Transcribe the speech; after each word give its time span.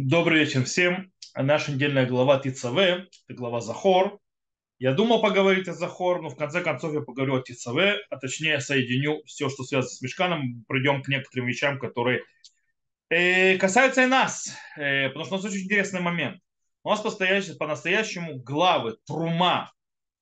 Добрый 0.00 0.44
вечер 0.44 0.62
всем. 0.62 1.10
Наша 1.34 1.72
недельная 1.72 2.06
глава 2.06 2.38
Тицаве, 2.38 3.08
это 3.26 3.34
глава 3.36 3.60
Захор. 3.60 4.20
Я 4.78 4.92
думал 4.92 5.20
поговорить 5.20 5.66
о 5.66 5.72
Захор, 5.72 6.22
но 6.22 6.28
в 6.28 6.36
конце 6.36 6.60
концов 6.60 6.94
я 6.94 7.00
поговорю 7.00 7.34
о 7.34 7.42
Тицаве, 7.42 7.96
а 8.08 8.16
точнее 8.16 8.60
соединю 8.60 9.24
все, 9.26 9.48
что 9.48 9.64
связано 9.64 9.90
с 9.90 10.00
Мешканом, 10.00 10.64
придем 10.68 11.02
к 11.02 11.08
некоторым 11.08 11.48
вещам, 11.48 11.80
которые 11.80 12.22
э, 13.10 13.58
касаются 13.58 14.04
и 14.04 14.06
нас, 14.06 14.56
э, 14.76 15.08
потому 15.08 15.24
что 15.24 15.34
у 15.34 15.38
нас 15.38 15.46
очень 15.46 15.64
интересный 15.64 16.00
момент. 16.00 16.40
У 16.84 16.90
нас 16.90 17.00
по-настоящему 17.00 18.36
главы 18.36 18.98
Трума, 19.04 19.72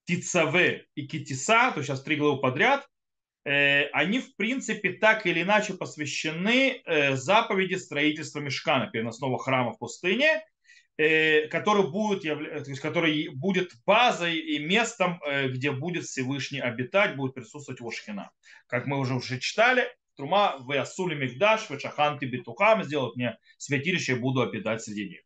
Тицаве 0.07 0.87
и 0.95 1.07
Китиса, 1.07 1.71
то 1.73 1.81
есть 1.81 1.89
сейчас 1.89 2.03
три 2.03 2.17
главы 2.17 2.41
подряд, 2.41 2.89
они, 3.49 4.19
в 4.19 4.35
принципе, 4.35 4.95
так 4.95 5.25
или 5.25 5.43
иначе 5.43 5.75
посвящены 5.75 6.83
э, 6.85 7.15
заповеди 7.15 7.77
строительства 7.77 8.41
мешкана, 8.41 8.91
переносного 8.91 9.39
храма 9.39 9.73
в 9.73 9.79
пустыне, 9.79 10.45
э, 10.97 11.47
который 11.47 11.89
будет, 11.89 12.23
то 12.23 12.69
есть, 12.69 12.81
который 12.81 13.29
будет 13.29 13.71
базой 13.87 14.37
и 14.39 14.59
местом, 14.59 15.21
где 15.51 15.71
будет 15.71 16.07
Всевышний 16.07 16.59
обитать, 16.59 17.15
будет 17.15 17.35
присутствовать 17.35 17.79
его 17.79 17.93
шхина. 17.93 18.33
Как 18.67 18.87
мы 18.87 18.99
уже 18.99 19.15
уже 19.15 19.39
читали, 19.39 19.87
Трума 20.17 20.57
в 20.59 20.73
Асули 20.77 21.15
Мигдаш, 21.15 21.71
в 21.71 21.79
Шаханти 21.79 22.25
Битухам, 22.25 22.83
сделают 22.83 23.15
мне 23.15 23.39
святилище 23.59 24.13
и 24.13 24.19
буду 24.19 24.43
обитать 24.43 24.83
среди 24.83 25.09
них. 25.09 25.21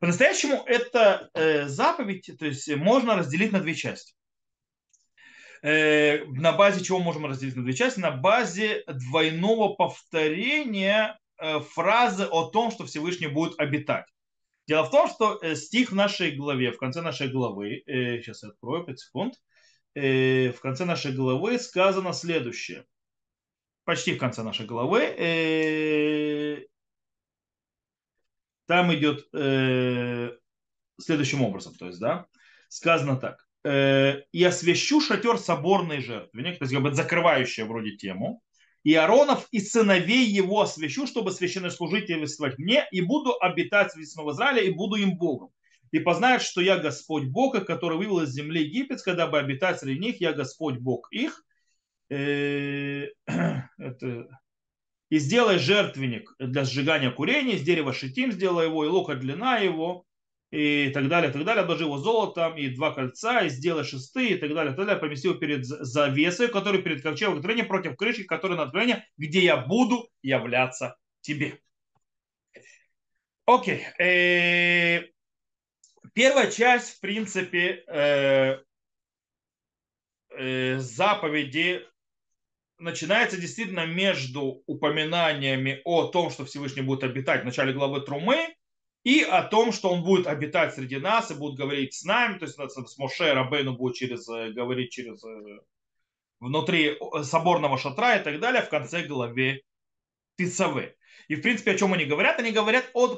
По-настоящему 0.00 0.62
это 0.64 1.28
заповедь, 1.66 2.30
то 2.38 2.46
есть 2.46 2.74
можно 2.74 3.16
разделить 3.16 3.52
на 3.52 3.60
две 3.60 3.74
части. 3.74 4.14
Э, 5.62 6.24
на 6.24 6.52
базе 6.52 6.82
чего 6.82 7.00
можем 7.00 7.26
разделить 7.26 7.56
на 7.56 7.62
две 7.62 7.74
части? 7.74 8.00
На 8.00 8.10
базе 8.10 8.82
двойного 8.86 9.74
повторения 9.74 11.18
э, 11.38 11.60
фразы 11.60 12.24
о 12.24 12.50
том, 12.50 12.70
что 12.70 12.86
Всевышний 12.86 13.26
будет 13.26 13.60
обитать. 13.60 14.06
Дело 14.66 14.84
в 14.84 14.90
том, 14.90 15.08
что 15.08 15.38
э, 15.42 15.54
стих 15.56 15.90
в 15.90 15.94
нашей 15.94 16.34
главе, 16.34 16.72
в 16.72 16.78
конце 16.78 17.02
нашей 17.02 17.28
главы, 17.28 17.82
сейчас 17.86 18.42
я 18.42 18.50
открою 18.50 18.84
5 18.84 18.98
секунд, 18.98 19.34
в 19.92 20.54
конце 20.62 20.84
нашей 20.84 21.12
главы 21.12 21.58
сказано 21.58 22.12
следующее. 22.12 22.84
Почти 23.84 24.14
в 24.14 24.18
конце 24.18 24.44
нашей 24.44 24.66
главы. 24.66 26.68
Там 28.66 28.94
идет 28.94 29.28
следующим 31.00 31.42
образом. 31.42 31.74
То 31.74 31.86
есть, 31.86 31.98
да, 31.98 32.26
сказано 32.68 33.16
так. 33.16 33.49
Э, 33.62 34.22
и 34.32 34.42
освящу 34.42 35.02
шатер 35.02 35.36
соборной 35.36 36.00
жертвенник, 36.00 36.58
то 36.58 36.64
есть 36.64 36.72
как 36.72 36.82
бы 36.82 36.94
закрывающая 36.94 37.66
вроде 37.66 37.96
тему, 37.96 38.42
и 38.84 38.94
Аронов 38.94 39.46
и 39.50 39.60
сыновей 39.60 40.26
его 40.26 40.62
освящу, 40.62 41.06
чтобы 41.06 41.30
священнослужительствовать 41.30 42.58
мне, 42.58 42.86
и 42.90 43.02
буду 43.02 43.36
обитать 43.38 43.94
в 43.94 44.02
Снова 44.06 44.32
Израиля, 44.32 44.62
и 44.62 44.70
буду 44.70 44.96
им 44.96 45.18
Богом. 45.18 45.50
И 45.90 45.98
познают, 45.98 46.42
что 46.42 46.62
я 46.62 46.78
Господь 46.78 47.24
Бог, 47.24 47.66
который 47.66 47.98
вывел 47.98 48.20
из 48.20 48.30
земли 48.30 48.62
египетской, 48.62 49.14
дабы 49.14 49.38
обитать 49.38 49.80
среди 49.80 50.00
них, 50.00 50.20
я 50.22 50.32
Господь 50.32 50.78
Бог 50.78 51.12
их. 51.12 51.44
Э. 52.08 53.08
И 55.10 55.18
сделай 55.18 55.58
жертвенник 55.58 56.32
для 56.38 56.64
сжигания 56.64 57.10
курения, 57.10 57.56
из 57.56 57.62
дерева 57.62 57.92
шитим 57.92 58.30
сделай 58.30 58.66
его, 58.66 58.84
и 58.84 58.88
лука 58.88 59.16
длина 59.16 59.58
его, 59.58 60.06
и 60.50 60.90
так 60.92 61.08
далее, 61.08 61.30
и 61.30 61.32
так 61.32 61.44
далее, 61.44 61.62
обложи 61.62 61.84
его 61.84 61.98
золотом, 61.98 62.56
и 62.56 62.68
два 62.68 62.92
кольца, 62.92 63.42
и 63.42 63.48
сделай 63.48 63.84
шесты, 63.84 64.30
и 64.30 64.36
так 64.36 64.52
далее, 64.52 64.72
и 64.72 64.76
так 64.76 64.84
далее, 64.84 65.00
помести 65.00 65.28
его 65.28 65.38
перед 65.38 65.64
завесой, 65.64 66.48
который 66.48 66.82
перед 66.82 67.02
ковчегом 67.02 67.36
откровения, 67.36 67.64
против 67.64 67.96
крыши, 67.96 68.24
который 68.24 68.56
на 68.56 68.64
откровение, 68.64 69.06
где 69.16 69.40
я 69.40 69.56
буду 69.56 70.08
являться 70.22 70.96
тебе. 71.20 71.60
Окей. 73.46 73.86
Э, 73.98 75.04
первая 76.14 76.50
часть, 76.50 76.96
в 76.96 77.00
принципе, 77.00 77.84
э, 77.86 78.58
э, 80.36 80.78
заповеди 80.78 81.86
начинается 82.78 83.36
действительно 83.40 83.86
между 83.86 84.62
упоминаниями 84.66 85.80
о 85.84 86.08
том, 86.08 86.30
что 86.30 86.44
Всевышний 86.44 86.82
будет 86.82 87.04
обитать 87.04 87.42
в 87.42 87.44
начале 87.44 87.72
главы 87.72 88.00
Трумы, 88.00 88.54
и 89.02 89.22
о 89.22 89.42
том, 89.42 89.72
что 89.72 89.90
он 89.90 90.02
будет 90.02 90.26
обитать 90.26 90.74
среди 90.74 90.98
нас 90.98 91.30
и 91.30 91.34
будет 91.34 91.58
говорить 91.58 91.94
с 91.94 92.04
нами, 92.04 92.38
то 92.38 92.44
есть 92.44 92.56
с 92.56 92.98
Моше 92.98 93.32
Рабейну 93.32 93.76
будет 93.76 93.96
через, 93.96 94.28
э, 94.28 94.50
говорить 94.50 94.92
через 94.92 95.24
э, 95.24 95.60
внутри 96.38 96.98
соборного 97.22 97.78
шатра 97.78 98.16
и 98.16 98.24
так 98.24 98.40
далее 98.40 98.62
в 98.62 98.68
конце 98.68 99.02
главе 99.04 99.62
Тицаве. 100.36 100.96
И 101.28 101.36
в 101.36 101.42
принципе 101.42 101.72
о 101.72 101.78
чем 101.78 101.92
они 101.92 102.04
говорят? 102.04 102.38
Они 102.40 102.50
говорят 102.50 102.90
о 102.92 103.08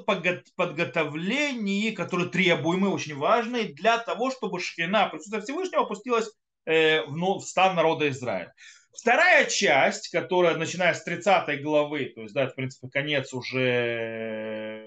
подготовлении, 0.57 1.93
которое 1.93 2.29
требуемое, 2.29 2.91
очень 2.91 3.17
важное 3.17 3.73
для 3.73 3.99
того, 3.99 4.31
чтобы 4.31 4.61
шхина 4.61 5.09
присутствие 5.09 5.43
Всевышнего 5.43 5.83
опустилась 5.83 6.31
э, 6.67 7.03
в 7.07 7.41
стан 7.41 7.75
народа 7.75 8.09
Израиля. 8.11 8.53
Вторая 8.95 9.47
часть, 9.47 10.11
которая 10.11 10.57
начиная 10.57 10.93
с 10.95 11.03
30 11.03 11.63
главы, 11.63 12.13
то 12.15 12.23
есть, 12.23 12.35
да, 12.35 12.47
в 12.47 12.55
принципе, 12.55 12.89
конец 12.89 13.33
уже 13.33 14.82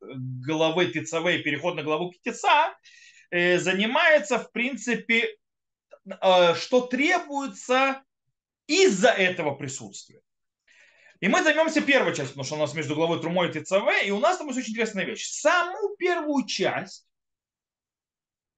главы 0.00 0.86
Тицаве 0.86 1.40
и 1.40 1.42
переход 1.42 1.76
на 1.76 1.82
главу 1.82 2.10
Китица, 2.10 2.74
э, 3.30 3.58
занимается, 3.58 4.38
в 4.38 4.50
принципе, 4.52 5.36
э, 6.06 6.54
что 6.54 6.82
требуется 6.86 8.02
из-за 8.66 9.08
этого 9.10 9.54
присутствия. 9.54 10.20
И 11.20 11.28
мы 11.28 11.42
займемся 11.42 11.82
первой 11.82 12.14
частью, 12.14 12.28
потому 12.28 12.44
что 12.44 12.54
у 12.54 12.58
нас 12.58 12.74
между 12.74 12.94
главой 12.94 13.20
Трумой 13.20 13.50
и 13.50 13.52
ТЦВ, 13.52 14.06
и 14.06 14.10
у 14.10 14.18
нас 14.20 14.38
там 14.38 14.46
есть 14.46 14.58
очень 14.58 14.72
интересная 14.72 15.04
вещь. 15.04 15.26
Саму 15.26 15.94
первую 15.98 16.46
часть 16.46 17.06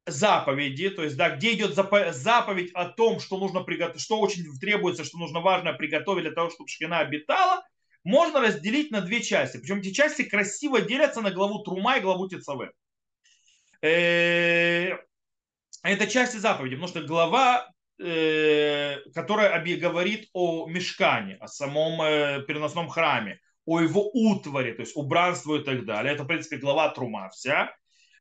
заповеди, 0.07 0.91
то 0.91 1.03
есть, 1.03 1.17
да, 1.17 1.31
где 1.31 1.55
идет 1.55 1.75
заповедь 1.75 2.71
о 2.75 2.87
том, 2.87 3.21
что 3.21 3.39
нужно 3.39 3.63
приготовить, 3.63 4.01
что 4.01 4.19
очень 4.21 4.45
требуется, 4.61 5.05
что 5.05 5.19
нужно 5.19 5.41
важно 5.41 5.73
приготовить 5.73 6.25
для 6.25 6.33
того, 6.33 6.51
чтобы 6.51 6.69
шхина 6.69 7.01
обитала, 7.01 7.65
можно 8.05 8.41
разделить 8.41 8.91
на 8.91 9.01
две 9.01 9.23
части. 9.23 9.59
Причем 9.59 9.79
эти 9.79 9.93
части 9.93 10.23
красиво 10.23 10.81
делятся 10.81 11.21
на 11.21 11.31
главу 11.31 11.61
Трума 11.61 11.97
и 11.97 12.01
главу 12.01 12.29
Тецаве. 12.29 12.71
Э, 13.83 14.97
это 15.83 16.07
части 16.07 16.37
заповеди, 16.37 16.77
потому 16.77 16.89
что 16.89 17.03
глава, 17.03 17.69
э, 17.99 18.99
которая 19.15 19.61
говорит 19.77 20.29
о 20.33 20.69
мешкане, 20.69 21.37
о 21.41 21.49
самом 21.49 22.01
э, 22.03 22.43
переносном 22.47 22.89
храме, 22.89 23.41
о 23.67 23.81
его 23.81 24.09
утваре, 24.13 24.75
то 24.75 24.83
есть 24.83 24.97
убранству 24.97 25.57
и 25.57 25.65
так 25.65 25.85
далее. 25.85 26.15
Это, 26.15 26.25
в 26.25 26.27
принципе, 26.27 26.57
глава 26.57 26.89
Трума 26.91 27.29
вся. 27.31 27.75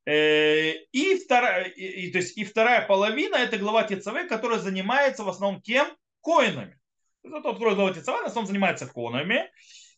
И 0.08 1.24
вторая, 1.24 1.66
и, 1.66 2.12
то 2.12 2.18
есть, 2.18 2.36
и 2.36 2.44
вторая 2.44 2.88
половина 2.88 3.36
это 3.36 3.58
глава 3.58 3.84
Тецаве, 3.84 4.24
которая 4.24 4.58
занимается 4.58 5.24
в 5.24 5.30
основном 5.30 5.62
кем? 5.62 5.88
Коинами. 6.24 6.81
Это 7.24 7.42
тот, 7.42 7.56
который 7.56 7.76
глава 7.76 7.94
Тицаванес, 7.94 8.36
он 8.36 8.48
занимается 8.48 8.88
конами. 8.88 9.50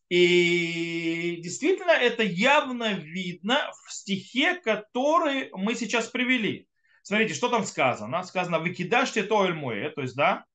И 0.09 1.39
действительно, 1.41 1.91
это 1.91 2.23
явно 2.23 2.94
видно 2.94 3.72
в 3.85 3.91
стихе, 3.94 4.56
который 4.56 5.50
мы 5.53 5.75
сейчас 5.75 6.07
привели. 6.07 6.67
Смотрите, 7.01 7.34
что 7.34 7.50
там 7.50 7.63
сказано. 7.63 8.23
Сказано, 8.23 8.59
выкидашьте 8.59 9.23
то 9.23 9.45
эльмуэ, 9.45 9.89
то 9.89 10.01
есть, 10.01 10.16
да, 10.16 10.45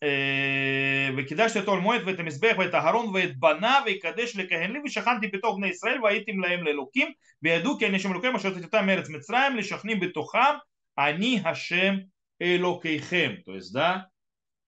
э, 0.00 1.10
выкидашьте 1.12 1.62
то 1.62 1.74
эльмуэ, 1.74 2.00
в 2.00 2.08
этом 2.08 2.28
избех, 2.28 2.56
в 2.56 2.60
это 2.60 2.80
гарон, 2.80 3.10
в 3.10 3.16
это 3.16 3.36
бана, 3.36 3.82
в 3.84 3.98
кадеш 3.98 4.34
лекаhenли, 4.34 4.78
в 4.78 4.90
шаханти 4.90 5.26
битов 5.26 5.58
на 5.58 5.70
Исраэль, 5.70 5.98
в 5.98 6.06
аитим 6.06 6.40
лаем 6.40 6.64
лелуким, 6.64 7.16
в 7.40 7.44
яду, 7.44 7.76
ки 7.76 7.84
анишем 7.84 8.14
лукем, 8.14 8.36
а 8.36 8.38
что 8.38 8.48
это 8.48 8.82
мерец 8.82 9.08
мецраем, 9.08 9.56
лешахним 9.56 9.98
битухам, 9.98 10.62
они 10.94 11.40
хашем 11.40 12.10
элокейхем. 12.38 13.42
То 13.42 13.54
есть, 13.54 13.72
да, 13.72 14.08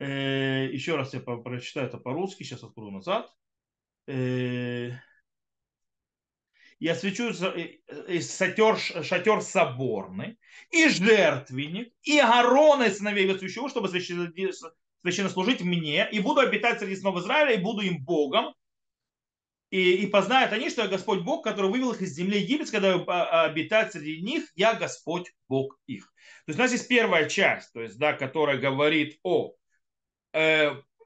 еще 0.05 0.97
раз 0.97 1.13
я 1.15 1.21
прочитаю 1.21 1.89
это 1.89 1.99
по-русски, 1.99 2.43
сейчас 2.43 2.63
открою 2.63 2.93
назад. 2.93 3.33
Э, 4.07 4.93
я 6.79 6.95
свечу 6.95 7.33
шатер, 7.35 8.79
шатер 9.05 9.43
соборный, 9.43 10.39
и 10.71 10.89
жертвенник, 10.89 11.93
и 12.03 12.19
огорона 12.19 12.85
и 12.85 12.91
сыновей 12.91 13.27
его 13.27 13.37
свящу, 13.37 13.69
чтобы 13.69 13.89
священно 13.89 15.29
служить 15.29 15.61
мне, 15.63 16.09
и 16.11 16.21
буду 16.21 16.41
обитать 16.41 16.79
среди 16.79 16.97
снов 16.97 17.19
Израиля, 17.19 17.55
и 17.55 17.63
буду 17.63 17.83
им 17.83 18.05
Богом, 18.05 18.55
и, 19.71 19.97
и 19.97 20.07
познают 20.07 20.53
они, 20.53 20.71
что 20.71 20.83
я 20.83 20.89
Господь 20.89 21.21
Бог, 21.21 21.45
который 21.45 21.71
вывел 21.71 21.93
их 21.93 22.01
из 22.01 22.15
земли 22.15 22.41
египетской, 22.41 22.81
когда 22.81 22.95
а, 22.95 23.45
обитать 23.45 23.93
среди 23.93 24.23
них, 24.23 24.45
я 24.55 24.75
Господь 24.75 25.31
Бог 25.49 25.79
их. 25.87 26.07
То 26.47 26.51
есть 26.51 26.59
у 26.59 26.63
нас 26.63 26.73
есть 26.73 26.89
первая 26.89 27.29
часть, 27.29 27.73
то 27.73 27.83
есть, 27.83 27.99
да, 27.99 28.15
которая 28.15 28.57
говорит 28.57 29.19
о 29.23 29.53
э, 29.53 29.58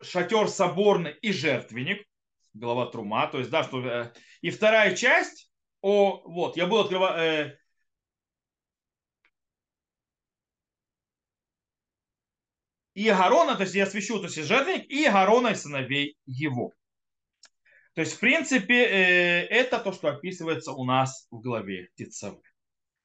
шатер 0.03 0.49
соборный 0.49 1.13
и 1.23 1.33
жертвенник, 1.33 2.07
глава 2.55 2.87
Трума, 2.87 3.27
то 3.29 3.39
есть, 3.39 3.51
да, 3.51 3.63
что... 3.63 3.85
Э, 3.87 4.13
и 4.41 4.51
вторая 4.51 4.95
часть, 4.97 5.51
о, 5.81 6.23
вот, 6.25 6.57
я 6.57 6.67
буду 6.67 6.83
открывать... 6.83 7.19
Э, 7.19 7.59
и 12.95 13.09
Агарона, 13.09 13.57
то 13.57 13.63
есть 13.63 13.75
я 13.75 13.85
освящу, 13.85 14.19
то 14.19 14.25
есть 14.25 14.43
жертвенник, 14.43 14.91
и 14.91 15.05
Агарона 15.07 15.49
и 15.49 15.55
сыновей 15.55 16.17
его. 16.27 16.73
То 17.95 18.01
есть, 18.01 18.15
в 18.15 18.21
принципе, 18.21 18.85
э, 18.85 19.47
это 19.47 19.79
то, 19.79 19.93
что 19.93 20.09
описывается 20.09 20.73
у 20.73 20.85
нас 20.85 21.27
в 21.31 21.41
главе 21.41 21.89
Тицавы. 21.95 22.43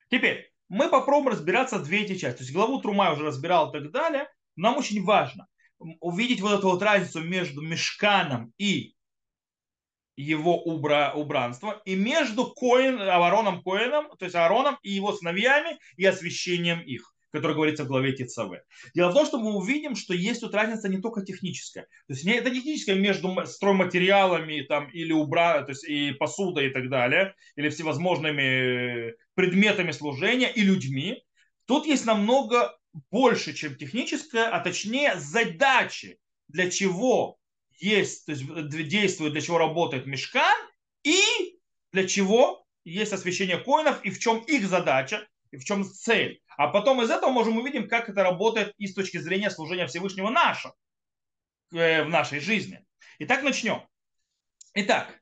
Теперь, 0.10 0.52
мы 0.70 0.90
попробуем 0.90 1.34
разбираться 1.34 1.80
две 1.80 2.04
эти 2.04 2.18
части. 2.18 2.40
То 2.40 2.44
есть, 2.44 2.54
главу 2.54 2.82
Трума 2.82 3.06
я 3.06 3.14
уже 3.14 3.24
разбирал 3.24 3.70
и 3.70 3.74
так 3.74 3.92
далее. 3.92 4.30
Нам 4.56 4.78
очень 4.78 5.04
важно 5.04 5.48
увидеть 5.80 6.42
вот 6.42 6.58
эту 6.58 6.70
вот 6.70 6.82
разницу 6.82 7.22
между 7.22 7.62
мешканом 7.62 8.54
и 8.58 8.94
его 10.16 10.62
убра, 10.64 11.14
убранство, 11.14 11.82
и 11.86 11.96
между 11.96 12.52
Коин, 12.52 13.00
Аароном 13.00 13.62
Коином, 13.62 14.10
то 14.18 14.26
есть 14.26 14.36
Аароном 14.36 14.78
и 14.82 14.92
его 14.92 15.14
сыновьями, 15.14 15.78
и 15.96 16.06
освящением 16.06 16.82
их 16.82 17.14
который 17.32 17.56
говорится 17.56 17.84
в 17.84 17.88
главе 17.88 18.14
Тицаве. 18.14 18.64
Дело 18.96 19.12
в 19.12 19.14
том, 19.14 19.26
что 19.26 19.38
мы 19.38 19.54
увидим, 19.56 19.96
что 19.96 20.14
есть 20.14 20.42
тут 20.42 20.54
разница 20.54 20.90
не 20.90 21.00
только 21.00 21.22
техническая. 21.22 21.84
То 21.84 22.14
есть 22.14 22.24
не 22.24 22.34
это 22.34 22.50
техническая 22.50 22.96
между 22.96 23.46
стройматериалами 23.46 24.62
там, 24.62 24.90
или 24.90 25.12
убра, 25.12 25.62
то 25.62 25.72
есть 25.72 25.84
и 25.88 26.12
посудой 26.14 26.68
и 26.68 26.70
так 26.70 26.90
далее, 26.90 27.36
или 27.56 27.70
всевозможными 27.70 29.14
предметами 29.36 29.92
служения 29.92 30.50
и 30.50 30.62
людьми. 30.62 31.24
Тут 31.66 31.86
есть 31.86 32.06
намного 32.06 32.76
больше, 33.12 33.54
чем 33.54 33.76
техническая, 33.76 34.50
а 34.50 34.60
точнее 34.60 35.16
задачи, 35.20 36.20
для 36.48 36.70
чего 36.70 37.38
есть, 37.80 38.26
то 38.26 38.32
есть 38.32 38.46
действует, 38.90 39.34
для 39.34 39.42
чего 39.42 39.58
работает 39.58 40.06
мешкан, 40.06 40.58
и 41.04 41.60
для 41.92 42.08
чего 42.08 42.66
есть 42.84 43.14
освящение 43.14 43.58
коинов, 43.58 44.04
и 44.04 44.10
в 44.10 44.20
чем 44.20 44.40
их 44.40 44.68
задача, 44.68 45.28
и 45.52 45.58
в 45.58 45.64
чем 45.64 45.84
цель. 45.84 46.42
А 46.58 46.68
потом 46.68 47.02
из 47.02 47.10
этого 47.10 47.32
можем 47.32 47.58
увидеть, 47.58 47.90
как 47.90 48.10
это 48.10 48.24
работает 48.24 48.74
и 48.78 48.88
с 48.88 48.94
точки 48.94 49.18
зрения 49.18 49.50
служения 49.50 49.88
Всевышнего 49.88 50.30
нашего, 50.30 50.76
э, 51.74 52.04
в 52.04 52.10
нашей 52.10 52.40
жизни. 52.40 52.84
Итак, 53.20 53.44
начнем. 53.44 53.84
Итак, 54.74 55.14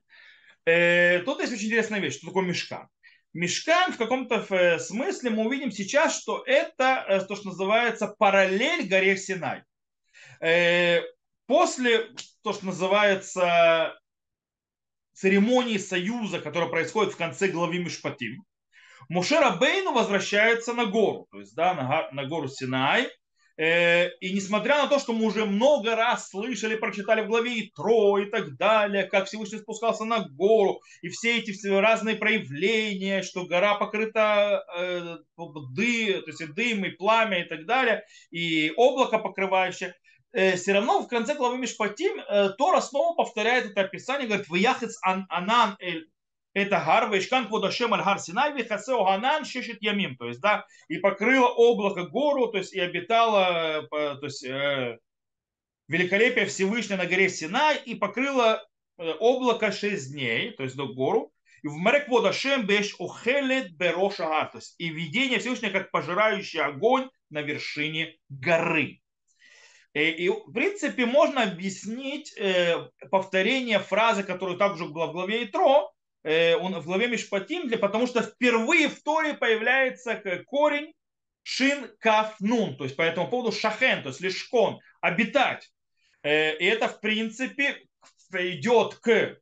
э, 0.64 1.20
тут 1.20 1.40
есть 1.40 1.52
очень 1.52 1.66
интересная 1.66 2.00
вещь, 2.00 2.16
что 2.16 2.26
такое 2.26 2.44
мешкан. 2.44 2.88
Мешкан 3.36 3.92
в 3.92 3.98
каком-то 3.98 4.46
э, 4.48 4.78
смысле 4.78 5.30
мы 5.30 5.46
увидим 5.46 5.70
сейчас, 5.70 6.18
что 6.18 6.42
это 6.46 7.24
то, 7.28 7.36
что 7.36 7.48
называется 7.48 8.08
параллель 8.08 8.88
горе 8.88 9.16
Синай. 9.16 9.62
После 11.46 12.08
то, 12.42 12.52
что 12.52 12.66
называется 12.66 13.96
церемонии 15.12 15.78
союза, 15.78 16.40
которая 16.40 16.68
происходит 16.68 17.12
в 17.12 17.16
конце 17.16 17.48
главы 17.48 17.78
Мишпатим, 17.78 18.44
Муше 19.08 19.38
Рабейну 19.38 19.92
возвращается 19.92 20.72
на 20.72 20.86
гору, 20.86 21.28
то 21.30 21.38
есть 21.38 21.54
да, 21.54 22.08
на 22.12 22.24
гору 22.24 22.48
Синай. 22.48 23.08
Э, 23.58 24.10
и 24.20 24.34
несмотря 24.34 24.82
на 24.82 24.88
то, 24.88 24.98
что 24.98 25.12
мы 25.12 25.24
уже 25.24 25.46
много 25.46 25.96
раз 25.96 26.28
слышали, 26.28 26.76
прочитали 26.76 27.22
в 27.22 27.28
главе 27.28 27.66
Итро 27.66 28.18
и 28.18 28.26
так 28.26 28.56
далее, 28.56 29.04
как 29.04 29.26
Всевышний 29.26 29.58
спускался 29.58 30.04
на 30.04 30.28
гору, 30.28 30.82
и 31.00 31.08
все 31.08 31.38
эти 31.38 31.66
разные 31.66 32.16
проявления, 32.16 33.22
что 33.22 33.46
гора 33.46 33.76
покрыта 33.76 34.64
э, 34.76 35.16
ды, 35.74 36.20
то 36.20 36.30
есть 36.30 36.54
дым 36.54 36.84
и 36.84 36.90
пламя 36.90 37.42
и 37.42 37.48
так 37.48 37.64
далее, 37.64 38.04
и 38.30 38.72
облако 38.76 39.18
покрывающее, 39.18 39.94
э, 40.32 40.56
все 40.56 40.74
равно 40.74 41.00
в 41.00 41.08
конце 41.08 41.34
главы 41.34 41.56
Мишпатим 41.56 42.20
э, 42.20 42.50
Тора 42.58 42.82
снова 42.82 43.14
повторяет 43.14 43.70
это 43.70 43.80
описание, 43.82 44.26
говорит, 44.26 44.48
«Ваяхец 44.48 44.98
анан 45.02 45.76
эль 45.80 46.06
это 46.56 46.82
гар, 46.86 47.10
вешкан 47.12 47.48
кводашем 47.48 47.92
аль 47.92 48.02
гар 48.02 48.18
Синай, 48.18 48.54
вихасео 48.56 49.04
ганан 49.04 49.44
шешет 49.44 49.82
ямим, 49.82 50.16
то 50.16 50.26
есть, 50.26 50.40
да, 50.40 50.64
и 50.88 50.96
покрыло 50.96 51.48
облако 51.48 52.04
гору, 52.06 52.48
то 52.48 52.56
есть, 52.56 52.72
и 52.72 52.80
обитало, 52.80 53.82
э, 53.82 54.16
то 54.16 54.20
есть, 54.22 54.42
э, 54.42 54.98
великолепие 55.86 56.46
Всевышнего 56.46 56.96
на 56.96 57.06
горе 57.06 57.28
Синай, 57.28 57.76
и 57.84 57.94
покрыло 57.94 58.66
э, 58.96 59.12
облако 59.20 59.70
шесть 59.70 60.12
дней, 60.12 60.52
то 60.52 60.62
есть, 60.62 60.76
до 60.76 60.86
гору, 60.86 61.30
и 61.62 61.68
в 61.68 61.74
Марек 61.74 62.08
Водашем 62.08 62.64
беш 62.64 62.96
охелет 62.98 63.76
бероша 63.76 64.48
то 64.50 64.56
есть, 64.56 64.76
и 64.78 64.88
видение 64.88 65.40
Всевышнего 65.40 65.72
как 65.72 65.90
пожирающий 65.90 66.60
огонь 66.60 67.10
на 67.28 67.42
вершине 67.42 68.16
горы. 68.30 69.02
И, 69.92 70.00
и 70.00 70.28
в 70.30 70.52
принципе 70.54 71.04
можно 71.04 71.42
объяснить 71.42 72.34
э, 72.38 72.88
повторение 73.10 73.78
фразы, 73.78 74.22
которую 74.22 74.56
также 74.56 74.86
была 74.86 75.08
в 75.08 75.12
главе 75.12 75.44
Итро, 75.44 75.92
Э, 75.92 75.95
он 76.26 76.74
в 76.80 76.84
главе 76.84 77.06
Мишпатим, 77.06 77.68
для, 77.68 77.78
потому 77.78 78.06
что 78.06 78.22
впервые 78.22 78.88
в 78.88 79.02
Торе 79.02 79.34
появляется 79.34 80.20
корень 80.46 80.92
шин 81.46 81.88
каф 82.00 82.34
нун, 82.40 82.76
то 82.76 82.82
есть 82.82 82.96
по 82.96 83.02
этому 83.02 83.28
поводу 83.28 83.52
шахен, 83.52 84.02
то 84.02 84.08
есть 84.08 84.20
лишкон, 84.20 84.80
обитать. 85.00 85.70
Э, 86.24 86.56
и 86.56 86.64
это 86.64 86.88
в 86.88 87.00
принципе 87.00 87.86
идет 88.32 88.96
к 88.96 89.38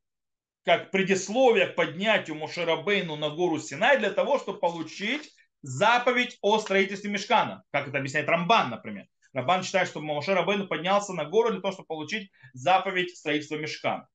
как 0.64 0.90
предисловие 0.90 1.68
к 1.68 1.76
поднятию 1.76 2.36
Мошерабейну 2.36 3.16
на 3.16 3.30
гору 3.30 3.58
Синай 3.58 3.98
для 3.98 4.10
того, 4.10 4.38
чтобы 4.38 4.58
получить 4.58 5.34
заповедь 5.62 6.36
о 6.42 6.58
строительстве 6.58 7.10
мешкана, 7.10 7.62
как 7.70 7.88
это 7.88 7.96
объясняет 7.96 8.28
Рамбан, 8.28 8.68
например. 8.68 9.06
Рамбан 9.32 9.62
считает, 9.62 9.88
что 9.88 10.02
Мошерабейну 10.02 10.66
поднялся 10.66 11.14
на 11.14 11.24
гору 11.24 11.52
для 11.52 11.62
того, 11.62 11.72
чтобы 11.72 11.86
получить 11.86 12.30
заповедь 12.52 13.16
строительства 13.16 13.56
мешкана. 13.56 14.08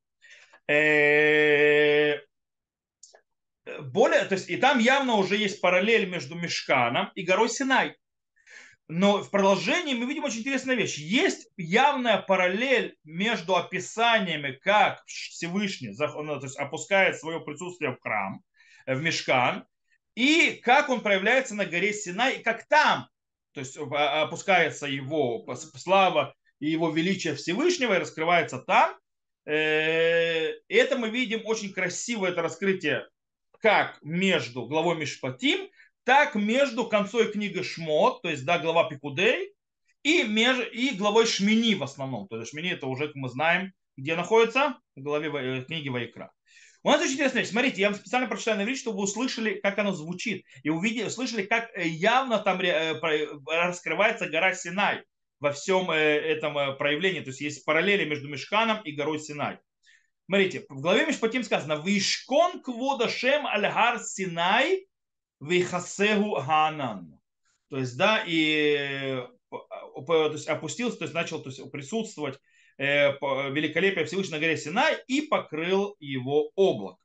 Более, 3.82 4.26
то 4.26 4.36
есть 4.36 4.50
и 4.50 4.58
там 4.58 4.80
явно 4.80 5.16
уже 5.16 5.38
есть 5.38 5.62
параллель 5.62 6.10
между 6.10 6.36
Мешканом 6.36 7.12
и 7.16 7.24
горой 7.24 7.50
Синай. 7.50 7.96
Но 8.88 9.22
в 9.22 9.30
продолжении 9.30 9.94
мы 9.94 10.08
видим 10.08 10.24
очень 10.24 10.40
интересную 10.40 10.76
вещь. 10.76 10.98
Есть 10.98 11.48
явная 11.58 12.18
параллель 12.18 12.98
между 13.04 13.56
описаниями, 13.56 14.60
как 14.64 15.04
Всевышний 15.06 15.90
ну, 15.90 16.40
то 16.40 16.46
есть 16.46 16.58
опускает 16.58 17.16
свое 17.20 17.40
присутствие 17.40 17.92
в 17.92 18.02
храм, 18.02 18.42
э, 18.88 18.96
в 18.96 19.02
Мешкан, 19.04 19.66
и 20.16 20.60
как 20.64 20.90
он 20.90 21.02
проявляется 21.02 21.54
на 21.54 21.68
горе 21.68 21.94
Синай, 21.94 22.38
и 22.38 22.44
как 22.44 22.68
там, 22.68 23.08
то 23.54 23.60
есть 23.60 23.78
а, 23.78 24.24
опускается 24.24 24.88
его 24.88 25.46
слава 25.76 26.34
и 26.60 26.72
его 26.72 26.90
величие 26.90 27.36
Всевышнего 27.36 27.94
и 27.94 28.00
раскрывается 28.00 28.58
там. 28.58 28.98
Э, 29.46 30.52
это 30.68 30.98
мы 30.98 31.10
видим 31.10 31.42
очень 31.46 31.72
красивое 31.74 32.32
это 32.32 32.42
раскрытие 32.42 33.08
как 33.60 34.00
между 34.02 34.66
главой 34.66 34.96
Мишпатим, 34.96 35.70
так 36.04 36.36
между 36.36 36.88
концой 36.88 37.32
книги 37.32 37.62
Шмот, 37.62 38.22
то 38.22 38.30
есть 38.30 38.46
да, 38.46 38.58
глава 38.58 38.90
Пикудей, 38.90 39.54
и, 40.04 40.24
меж, 40.24 40.58
и 40.72 40.96
главой 40.96 41.26
Шмини 41.26 41.76
в 41.76 41.84
основном. 41.84 42.28
То 42.28 42.38
есть 42.38 42.52
Шмини 42.52 42.72
это 42.72 42.88
уже, 42.88 43.08
как 43.08 43.16
мы 43.16 43.30
знаем, 43.30 43.74
где 43.98 44.16
находится, 44.16 44.78
в 44.96 45.02
главе 45.02 45.30
э, 45.30 45.64
книги 45.66 45.90
Вайкра. 45.90 46.32
У 46.84 46.90
нас 46.90 47.02
очень 47.02 47.14
интересная 47.14 47.42
вещь. 47.42 47.52
Смотрите, 47.52 47.82
я 47.82 47.90
вам 47.90 48.00
специально 48.00 48.28
прочитаю 48.28 48.58
на 48.58 48.64
иврите, 48.64 48.80
чтобы 48.80 49.04
услышали, 49.04 49.60
как 49.60 49.78
оно 49.78 49.92
звучит. 49.92 50.46
И 50.64 50.70
увидели, 50.70 51.08
услышали, 51.08 51.44
как 51.44 51.70
э, 51.76 51.86
явно 51.88 52.40
там 52.40 52.62
э, 52.62 53.00
раскрывается 53.46 54.30
гора 54.30 54.54
Синай 54.54 55.04
во 55.42 55.52
всем 55.52 55.90
этом 55.90 56.78
проявлении. 56.78 57.22
То 57.22 57.30
есть 57.30 57.40
есть 57.40 57.66
параллели 57.66 58.04
между 58.04 58.28
Мешканом 58.28 58.82
и 58.84 58.92
горой 58.92 59.20
Синай. 59.20 59.60
Смотрите, 60.30 60.64
в 60.70 60.80
главе 60.80 61.08
Мишпатим 61.08 61.44
сказано, 61.44 61.82
«Вишкон 61.84 62.62
квода 62.62 63.10
шем 63.10 63.48
аль 63.48 64.00
синай 64.00 64.86
вихасегу 65.40 66.36
ганан». 66.36 67.20
То 67.70 67.80
есть, 67.80 67.98
да, 67.98 68.24
и 68.28 69.26
то 69.50 70.32
есть, 70.32 70.48
опустился, 70.48 71.00
то 71.00 71.06
есть 71.06 71.16
начал 71.16 71.42
то 71.42 71.50
есть, 71.50 71.72
присутствовать 71.72 72.38
э, 72.78 73.14
великолепие 73.50 74.06
Всевышнего 74.06 74.36
на 74.36 74.42
горе 74.42 74.56
Синай 74.56 75.00
и 75.08 75.22
покрыл 75.22 75.96
его 76.00 76.52
облако. 76.54 77.02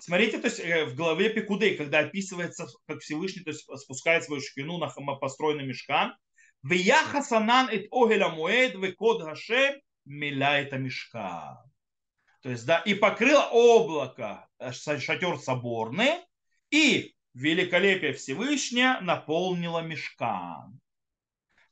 Смотрите, 0.00 0.38
то 0.38 0.46
есть 0.46 0.58
э, 0.58 0.86
в 0.86 0.96
главе 0.96 1.28
Пикудей, 1.28 1.76
когда 1.76 1.98
описывается, 1.98 2.68
как 2.86 3.00
Всевышний 3.00 3.42
то 3.42 3.50
есть, 3.50 3.68
спускает 3.82 4.24
свою 4.24 4.40
шкину 4.40 4.78
на 4.78 4.88
построенный 4.88 5.66
мешкан, 5.66 6.16
«Вияхасанан 6.62 7.68
эт 7.68 7.88
огеля 7.92 8.30
муэд 8.30 8.76
векод 8.76 9.22
гашем 9.22 9.74
миля 10.06 10.62
это 10.62 10.78
мешкан». 10.78 11.58
То 12.46 12.50
есть, 12.50 12.64
да, 12.64 12.78
и 12.78 12.94
покрыло 12.94 13.48
облако 13.50 14.48
э, 14.60 14.70
шатер 14.70 15.36
соборный, 15.36 16.20
и 16.70 17.12
великолепие 17.34 18.12
Всевышнего 18.12 19.00
наполнило 19.00 19.80
мешкан. 19.80 20.78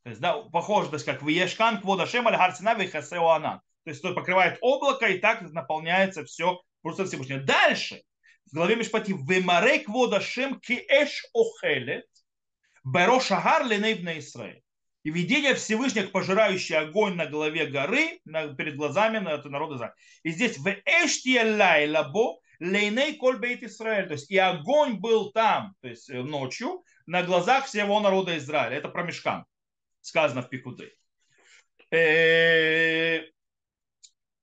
То 0.03 0.09
есть, 0.09 0.21
да, 0.21 0.37
похоже, 0.37 0.89
то 0.89 0.95
есть, 0.95 1.07
как 1.07 1.23
в 1.23 1.29
Ешкан, 1.29 1.81
Кводашем, 1.81 2.27
Аль-Харсина, 2.27 2.75
Вихасеуанан. 2.75 3.61
То 3.85 3.91
есть, 3.91 4.03
то 4.03 4.13
покрывает 4.15 4.59
облако, 4.63 5.07
и 5.07 5.21
так 5.21 5.43
наполняется 5.43 6.25
все 6.25 6.61
просто 6.83 7.05
Всевышнего. 7.05 7.39
Дальше, 7.39 8.03
в 8.51 8.57
главе 8.57 8.75
Мишпати, 8.75 9.13
Вемаре 9.13 9.79
Кводашем 9.79 10.59
Киэш 10.59 11.25
Охелет, 11.35 12.09
Берошагар 12.83 13.65
Ленейбна 13.65 14.19
Исраиль 14.19 14.64
и 15.05 15.11
видение 15.11 15.55
Всевышнего, 15.55 16.09
пожирающий 16.09 16.77
огонь 16.77 17.15
на 17.15 17.27
голове 17.27 17.67
горы, 17.67 18.21
на, 18.25 18.55
перед 18.55 18.77
глазами 18.77 19.19
на, 19.19 19.37
народа 19.43 19.77
Израиля. 19.77 19.95
И 20.23 20.31
здесь 20.31 20.59
в 20.59 20.67
Эштиэлай 20.67 21.89
лабо 21.91 22.41
лейней 22.59 23.17
коль 23.17 23.39
бейт 23.39 23.63
Израиль. 23.63 24.07
То 24.07 24.15
есть 24.15 24.31
и 24.31 24.39
огонь 24.39 24.95
был 24.95 25.31
там, 25.31 25.75
то 25.83 25.89
есть 25.89 26.09
э, 26.09 26.23
ночью, 26.23 26.83
на 27.07 27.23
глазах 27.23 27.67
всего 27.67 28.01
народа 28.01 28.37
Израиля. 28.39 28.79
Это 28.79 28.89
про 28.89 29.03
мешкан, 29.03 29.45
сказано 30.01 30.41
в 30.41 30.49
Пикуде. 30.49 30.95
Э, 31.91 33.27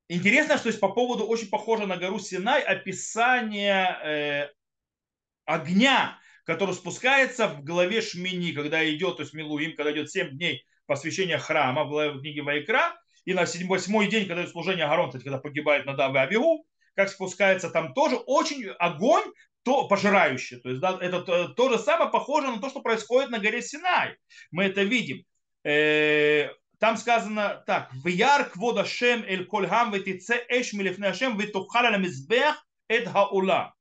интересно, 0.10 0.60
что 0.60 0.68
есть 0.68 0.80
по 0.80 0.90
поводу, 0.90 1.26
очень 1.26 1.50
похоже 1.50 1.88
на 1.88 1.98
гору 1.98 2.20
Синай, 2.20 2.62
описание 2.62 3.98
э, 4.04 4.50
огня, 5.46 6.21
который 6.46 6.74
спускается 6.74 7.48
в 7.48 7.64
главе 7.64 8.02
Шмини, 8.02 8.52
когда 8.52 8.88
идет, 8.90 9.18
то 9.18 9.24
есть 9.24 9.34
Милуим, 9.34 9.76
когда 9.76 9.92
идет 9.92 10.10
7 10.10 10.38
дней 10.38 10.64
посвящения 10.86 11.38
храма 11.38 11.86
в 11.86 12.20
книге 12.20 12.42
Вайкра, 12.42 12.96
и 13.26 13.34
на 13.34 13.46
восьмой 13.68 14.08
день, 14.08 14.28
когда 14.28 14.42
идет 14.42 14.52
служение 14.52 14.86
Агарон, 14.86 15.08
кстати, 15.08 15.24
когда 15.24 15.38
погибает 15.38 15.86
Надав 15.86 16.16
и 16.16 16.18
Авигу, 16.18 16.66
как 16.96 17.10
спускается 17.10 17.70
там 17.70 17.94
тоже, 17.94 18.16
очень 18.16 18.68
огонь, 18.80 19.24
то 19.64 19.88
пожирающий. 19.88 20.60
То 20.60 20.70
есть 20.70 20.82
да, 20.82 20.98
это 21.00 21.22
то, 21.22 21.50
то 21.50 21.70
же 21.70 21.78
самое 21.78 22.10
похоже 22.10 22.48
на 22.48 22.60
то, 22.60 22.70
что 22.70 22.82
происходит 22.82 23.30
на 23.30 23.40
горе 23.40 23.62
Синай. 23.62 24.18
Мы 24.50 24.66
это 24.66 24.82
видим. 24.82 25.24
Э, 25.64 26.50
там 26.80 26.98
сказано 26.98 27.64
так. 27.68 27.92
«Вяр 28.04 28.50
квода 28.50 28.86
шем 28.86 29.24
эль 29.24 29.46
кольхам 29.46 29.92
ветице 29.92 30.44
эш 30.50 30.74
милифне 30.74 31.10
ашем 31.10 31.38
ветухаля 31.38 31.96
мизбех 31.98 32.66
эт 32.88 33.08
хаула». 33.08 33.76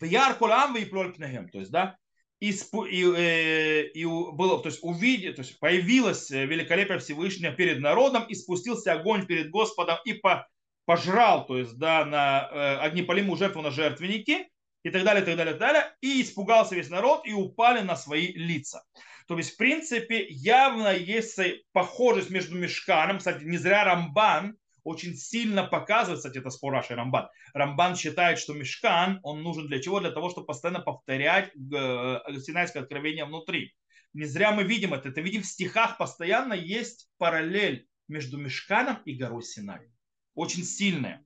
«Вяр 0.00 0.34
колам 0.34 0.74
виплоль 0.74 1.12
пнехем». 1.12 1.48
То 1.48 1.58
есть, 1.58 1.70
да, 1.70 1.96
и, 2.40 2.50
и, 2.50 3.90
и 3.94 4.04
было, 4.04 4.62
то 4.62 4.68
есть 4.68 4.80
увидеть, 4.82 5.36
то 5.36 5.42
есть 5.42 5.58
появилось 5.58 6.30
великолепие 6.30 6.98
Всевышнего 6.98 7.52
перед 7.52 7.80
народом, 7.80 8.24
и 8.24 8.34
спустился 8.34 8.92
огонь 8.92 9.26
перед 9.26 9.50
Господом 9.50 9.96
и 10.04 10.12
по, 10.12 10.46
пожрал, 10.84 11.46
то 11.46 11.58
есть 11.58 11.76
да, 11.78 12.04
на 12.04 12.48
э, 12.50 12.76
огнепалимую 12.78 13.38
жертву 13.38 13.62
на 13.62 13.70
жертвенники, 13.70 14.48
и 14.82 14.90
так 14.90 15.02
далее, 15.02 15.22
и 15.22 15.26
так 15.26 15.36
далее, 15.36 15.54
и 15.54 15.58
так 15.58 15.68
далее, 15.68 15.96
и 16.00 16.22
испугался 16.22 16.76
весь 16.76 16.90
народ, 16.90 17.26
и 17.26 17.32
упали 17.32 17.80
на 17.80 17.96
свои 17.96 18.32
лица. 18.34 18.84
То 19.26 19.36
есть, 19.36 19.54
в 19.54 19.56
принципе, 19.56 20.24
явно 20.28 20.94
есть 20.94 21.38
похожесть 21.72 22.30
между 22.30 22.56
Мешканом, 22.56 23.18
кстати, 23.18 23.42
не 23.42 23.56
зря 23.56 23.82
Рамбан 23.82 24.56
очень 24.86 25.16
сильно 25.16 25.64
показывает, 25.64 26.18
кстати, 26.18 26.38
это 26.38 26.50
спор 26.50 26.72
Раши 26.72 26.94
Рамбан. 26.94 27.28
Рамбан 27.54 27.96
считает, 27.96 28.38
что 28.38 28.54
мешкан, 28.54 29.18
он 29.24 29.42
нужен 29.42 29.66
для 29.66 29.82
чего? 29.82 29.98
Для 29.98 30.12
того, 30.12 30.30
чтобы 30.30 30.46
постоянно 30.46 30.80
повторять 30.80 31.48
э, 31.48 32.18
Синайское 32.40 32.84
откровение 32.84 33.24
внутри. 33.24 33.74
Не 34.12 34.26
зря 34.26 34.52
мы 34.52 34.62
видим 34.62 34.94
это. 34.94 35.08
Это 35.08 35.20
видим 35.20 35.42
в 35.42 35.46
стихах 35.46 35.98
постоянно 35.98 36.54
есть 36.54 37.10
параллель 37.18 37.88
между 38.06 38.38
мешканом 38.38 39.02
и 39.04 39.16
горой 39.16 39.42
Синай. 39.42 39.90
Очень 40.34 40.62
сильная. 40.62 41.24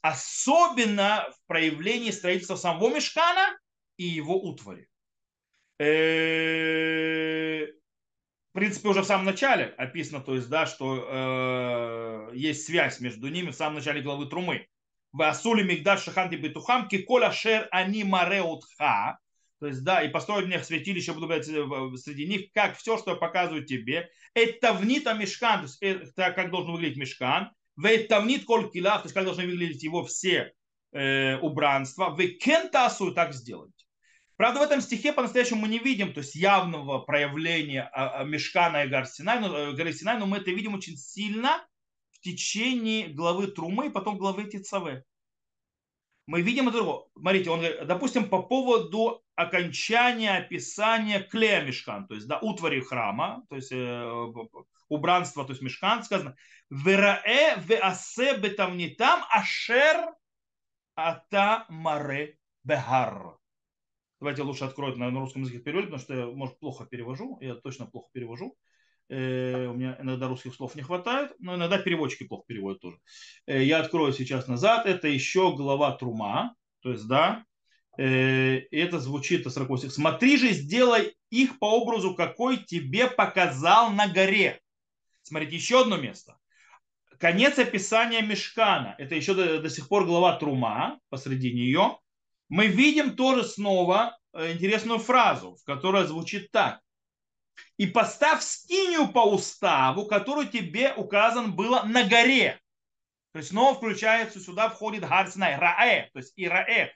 Особенно 0.00 1.28
в 1.30 1.46
проявлении 1.46 2.10
строительства 2.10 2.56
самого 2.56 2.94
мешкана 2.94 3.58
и 3.98 4.04
его 4.04 4.42
утвари. 4.42 4.88
Э, 8.48 8.58
в 8.58 8.58
принципе, 8.58 8.88
уже 8.88 9.02
в 9.02 9.06
самом 9.06 9.26
начале 9.26 9.74
описано, 9.76 10.20
то 10.20 10.34
есть, 10.34 10.48
да, 10.48 10.66
что 10.66 11.06
э, 11.08 12.30
есть 12.34 12.66
связь 12.66 13.00
между 13.00 13.28
ними 13.28 13.50
в 13.50 13.54
самом 13.54 13.76
начале 13.76 14.02
главы 14.02 14.26
Трумы. 14.26 14.66
В 15.12 15.22
Асуле 15.22 15.64
Мигдаш 15.64 16.02
Шаханти 16.02 16.36
Бетухам 16.36 16.88
Кикола 16.88 17.32
Шер 17.32 17.68
Ани 17.70 18.04
Мареутха. 18.04 19.18
То 19.60 19.66
есть, 19.66 19.82
да, 19.82 20.02
и 20.02 20.08
построить 20.08 20.46
мне 20.46 20.62
святилище, 20.62 21.12
буду 21.12 21.26
говорить 21.26 21.46
среди 22.00 22.26
них, 22.26 22.52
как 22.52 22.76
все, 22.76 22.96
что 22.96 23.12
я 23.12 23.16
показываю 23.16 23.64
тебе. 23.64 24.08
Это 24.34 24.72
внита 24.72 25.14
мешкан, 25.14 25.60
то 25.60 25.62
есть, 25.64 25.82
это 25.82 26.30
как 26.32 26.50
должен 26.50 26.72
выглядеть 26.72 26.98
мешкан. 26.98 27.50
В 27.76 27.98
тавнит 28.08 28.44
коль 28.44 28.70
килав, 28.70 29.02
то 29.02 29.06
есть, 29.06 29.14
как 29.14 29.24
должны 29.24 29.46
выглядеть 29.46 29.82
его 29.82 30.04
все 30.04 30.52
э, 30.92 31.38
убранства. 31.38 32.10
В 32.10 32.18
кентасу 32.38 33.12
так 33.12 33.32
сделать. 33.32 33.77
Правда, 34.38 34.60
в 34.60 34.62
этом 34.62 34.80
стихе 34.80 35.12
по-настоящему 35.12 35.62
мы 35.62 35.68
не 35.68 35.80
видим 35.80 36.12
то 36.12 36.20
есть 36.20 36.36
явного 36.36 37.00
проявления 37.00 37.90
а, 37.92 38.20
а, 38.20 38.24
Мешкана 38.24 38.84
и 38.84 38.88
горы 38.88 39.06
Синай, 39.06 39.40
но, 39.40 39.48
э, 39.48 39.72
горы 39.72 39.92
но 40.00 40.26
мы 40.26 40.36
это 40.36 40.52
видим 40.52 40.74
очень 40.74 40.96
сильно 40.96 41.66
в 42.12 42.20
течение 42.20 43.08
главы 43.08 43.48
Трумы 43.48 43.88
и 43.88 43.90
потом 43.90 44.16
главы 44.16 44.44
Тицаве. 44.44 45.02
Мы 46.28 46.42
видим 46.42 46.68
это. 46.68 46.78
Смотрите, 47.18 47.50
он 47.50 47.58
говорит, 47.58 47.84
допустим, 47.88 48.28
по 48.28 48.40
поводу 48.40 49.24
окончания 49.34 50.36
описания 50.36 51.20
клея 51.20 51.64
мешкан, 51.64 52.06
то 52.06 52.14
есть 52.14 52.28
да, 52.28 52.38
утвари 52.38 52.80
храма, 52.80 53.42
то 53.48 53.56
есть 53.56 53.72
э, 53.72 54.32
убранства, 54.88 55.44
то 55.46 55.50
есть 55.50 55.62
мешкан, 55.62 56.04
сказано, 56.04 56.36
«Вераэ 56.70 57.58
веасе 57.58 58.36
бетавнитам 58.36 59.20
ашер 59.30 60.14
ата 60.94 61.66
маре 61.68 62.38
бехар». 62.62 63.38
Давайте 64.20 64.42
лучше 64.42 64.64
открою 64.64 64.96
на, 64.96 65.10
на 65.10 65.20
русском 65.20 65.42
языке 65.42 65.60
перевод, 65.60 65.84
потому 65.84 66.00
что 66.00 66.14
я, 66.14 66.26
может, 66.26 66.58
плохо 66.58 66.86
перевожу. 66.86 67.38
Я 67.40 67.54
точно 67.54 67.86
плохо 67.86 68.08
перевожу. 68.12 68.56
Э, 69.08 69.66
у 69.66 69.74
меня 69.74 69.96
иногда 70.00 70.26
русских 70.26 70.54
слов 70.54 70.74
не 70.74 70.82
хватает, 70.82 71.32
но 71.38 71.54
иногда 71.54 71.78
переводчики 71.78 72.24
плохо 72.24 72.44
переводят 72.46 72.80
тоже. 72.80 72.98
Э, 73.46 73.62
я 73.62 73.78
открою 73.78 74.12
сейчас 74.12 74.48
назад. 74.48 74.86
Это 74.86 75.06
еще 75.06 75.54
глава 75.54 75.92
Трума. 75.92 76.54
То 76.80 76.90
есть, 76.90 77.06
да, 77.06 77.44
э, 77.96 78.62
это 78.72 78.98
звучит 78.98 79.50
40 79.50 79.78
стих. 79.78 79.92
Смотри 79.92 80.36
же, 80.36 80.50
сделай 80.50 81.14
их 81.30 81.58
по 81.60 81.80
образу, 81.80 82.14
какой 82.14 82.58
тебе 82.58 83.08
показал 83.08 83.92
на 83.92 84.08
горе. 84.08 84.60
Смотрите, 85.22 85.56
еще 85.56 85.82
одно 85.82 85.96
место. 85.96 86.36
Конец 87.18 87.58
описания 87.58 88.22
Мешкана. 88.22 88.94
Это 88.98 89.14
еще 89.14 89.34
до, 89.34 89.60
до 89.60 89.70
сих 89.70 89.88
пор 89.88 90.06
глава 90.06 90.36
Трума 90.38 90.98
посреди 91.08 91.52
нее 91.52 91.98
мы 92.48 92.66
видим 92.66 93.16
тоже 93.16 93.44
снова 93.44 94.18
э, 94.32 94.52
интересную 94.52 94.98
фразу, 94.98 95.56
в 95.56 95.64
которой 95.64 96.06
звучит 96.06 96.50
так. 96.50 96.80
И 97.76 97.86
поставь 97.86 98.42
скинию 98.42 99.08
по 99.08 99.30
уставу, 99.30 100.06
который 100.06 100.46
тебе 100.46 100.92
указан 100.94 101.54
было 101.54 101.82
на 101.82 102.04
горе. 102.04 102.60
То 103.32 103.38
есть 103.38 103.50
снова 103.50 103.74
включается, 103.74 104.40
сюда 104.40 104.68
входит 104.68 105.06
Гарсинай, 105.06 105.56
Раэ, 105.56 106.08
то 106.12 106.18
есть 106.18 106.32
и 106.36 106.48
Раэ. 106.48 106.90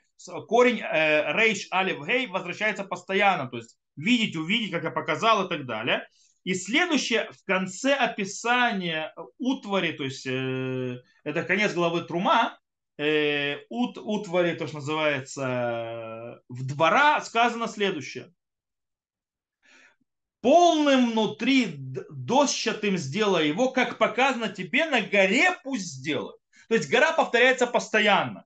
Корень 0.47 0.79
э, 0.79 1.33
Рейш 1.33 1.67
Алиф 1.71 2.05
Гей 2.05 2.27
возвращается 2.27 2.83
постоянно, 2.83 3.47
то 3.47 3.57
есть 3.57 3.77
видеть, 3.95 4.35
увидеть, 4.35 4.71
как 4.71 4.83
я 4.83 4.91
показал 4.91 5.45
и 5.45 5.49
так 5.49 5.65
далее. 5.65 6.07
И 6.43 6.53
следующее, 6.53 7.29
в 7.31 7.45
конце 7.45 7.93
описания 7.93 9.13
утвари, 9.37 9.93
то 9.93 10.03
есть 10.03 10.25
э, 10.25 11.01
это 11.23 11.43
конец 11.43 11.73
главы 11.73 12.01
Трума, 12.01 12.57
э, 12.97 13.57
ут, 13.69 13.97
утвари, 13.97 14.55
то, 14.55 14.67
что 14.67 14.77
называется, 14.77 16.41
в 16.49 16.65
двора, 16.65 17.21
сказано 17.21 17.67
следующее. 17.67 18.33
Полным 20.41 21.11
внутри 21.11 21.75
дощатым 21.77 22.97
сделай 22.97 23.47
его, 23.47 23.69
как 23.69 23.97
показано 23.97 24.49
тебе 24.49 24.85
на 24.85 25.01
горе 25.01 25.57
пусть 25.63 25.85
сделай. 25.85 26.33
То 26.67 26.75
есть 26.75 26.89
гора 26.89 27.13
повторяется 27.13 27.65
постоянно. 27.65 28.45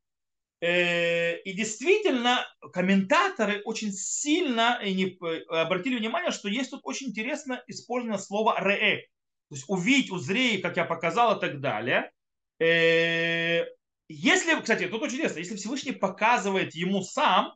Э, 0.60 1.40
и 1.40 1.54
действительно, 1.54 2.46
комментаторы 2.74 3.62
очень 3.64 3.92
сильно 3.92 4.80
и 4.84 4.94
не, 4.94 5.18
обратили 5.50 5.98
внимание, 5.98 6.32
что 6.32 6.50
есть 6.50 6.72
тут 6.72 6.82
очень 6.84 7.10
интересно 7.10 7.64
использовано 7.68 8.18
слово 8.18 8.60
«ре». 8.60 9.08
То 9.50 9.56
есть 9.56 9.66
увидеть, 9.68 10.12
узреть, 10.12 10.62
как 10.62 10.78
я 10.78 10.86
показал 10.86 11.38
и 11.38 11.40
так 11.40 11.62
далее. 11.62 12.12
Если, 14.10 14.60
кстати, 14.60 14.88
тут 14.88 15.02
очень 15.02 15.16
интересно, 15.16 15.40
если 15.40 15.56
Всевышний 15.56 15.92
показывает 15.92 16.74
ему 16.76 17.02
сам, 17.02 17.54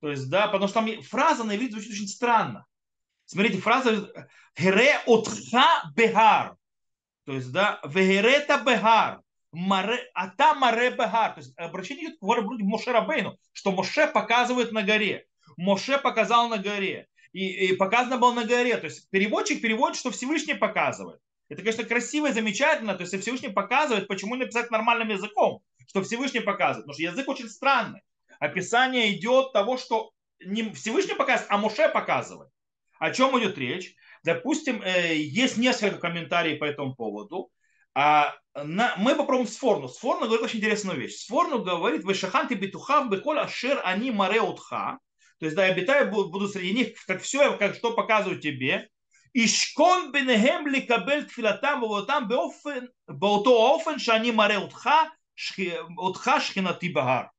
то 0.00 0.10
есть, 0.10 0.28
да, 0.30 0.48
потому 0.48 0.68
что 0.68 0.80
там 0.80 1.02
фраза 1.02 1.44
на 1.44 1.54
иврите 1.54 1.72
звучит 1.72 1.92
очень 1.92 2.08
странно. 2.08 2.66
Смотрите, 3.26 3.58
фраза 3.58 4.28
«Хере 4.58 5.00
отха 5.06 5.90
бехар», 5.94 6.56
то 7.24 7.32
есть, 7.32 7.52
да, 7.52 7.80
«Вегерета 7.84 8.62
бехар», 8.64 9.20
Маре, 9.52 10.10
ата 10.14 10.54
маре 10.54 10.90
бехар. 10.90 11.34
То 11.34 11.40
есть 11.40 11.52
обращение 11.58 12.06
идет 12.06 12.18
к 12.18 12.22
Моше 12.22 12.90
Рабейну, 12.90 13.36
что 13.52 13.70
Моше 13.70 14.06
показывает 14.06 14.72
на 14.72 14.82
горе. 14.82 15.26
Моше 15.58 15.98
показал 15.98 16.48
на 16.48 16.56
горе. 16.56 17.06
И, 17.32 17.68
и 17.68 17.76
показано 17.76 18.16
было 18.16 18.32
на 18.32 18.44
горе. 18.44 18.78
То 18.78 18.86
есть 18.86 19.10
переводчик 19.10 19.60
переводит, 19.60 19.98
что 19.98 20.10
Всевышний 20.10 20.54
показывает. 20.54 21.20
Это, 21.50 21.60
конечно, 21.60 21.84
красиво 21.84 22.28
и 22.30 22.32
замечательно. 22.32 22.94
То 22.94 23.02
есть 23.02 23.20
Всевышний 23.20 23.50
показывает, 23.50 24.08
почему 24.08 24.36
написать 24.36 24.70
нормальным 24.70 25.10
языком 25.10 25.62
что 25.88 26.02
Всевышний 26.02 26.40
показывает. 26.40 26.86
Потому 26.86 26.94
что 26.94 27.02
язык 27.02 27.28
очень 27.28 27.48
странный. 27.48 28.02
Описание 28.40 29.16
идет 29.16 29.52
того, 29.52 29.76
что 29.76 30.10
не 30.44 30.72
Всевышний 30.72 31.14
показывает, 31.14 31.50
а 31.52 31.58
Муше 31.58 31.88
показывает. 31.88 32.50
О 32.98 33.10
чем 33.10 33.38
идет 33.38 33.58
речь? 33.58 33.94
Допустим, 34.24 34.82
э, 34.82 35.16
есть 35.16 35.56
несколько 35.56 35.98
комментариев 35.98 36.60
по 36.60 36.64
этому 36.64 36.94
поводу. 36.94 37.50
А 37.94 38.34
на, 38.54 38.94
мы 38.96 39.14
попробуем 39.14 39.48
Сфорну. 39.48 39.88
Сфорну 39.88 40.26
говорит 40.26 40.44
очень 40.44 40.58
интересную 40.58 40.98
вещь. 40.98 41.16
Сфорну 41.16 41.62
говорит, 41.62 42.04
вышахан 42.04 42.48
ты 42.48 42.54
бетухав 42.54 43.10
беколь 43.10 43.38
ашер 43.38 43.80
они 43.84 44.10
мареутха. 44.10 44.98
То 45.38 45.46
есть, 45.46 45.56
да, 45.56 45.66
я 45.66 45.72
обитаю 45.72 46.10
буду, 46.10 46.48
среди 46.48 46.72
них, 46.72 47.04
как 47.06 47.20
все, 47.20 47.56
как 47.56 47.74
что 47.74 47.92
показываю 47.92 48.40
тебе. 48.40 48.88
Ишкон 49.34 50.12
бенегем 50.12 50.66
ликабель 50.66 51.26
тфилатам 51.26 51.80
беотам 51.80 52.28
беото 52.28 53.76
офен 53.76 53.98
шани 53.98 54.30
мареутха 54.30 55.10
Отха 55.96 56.40
шхинати 56.40 56.88
багар. 56.88 57.30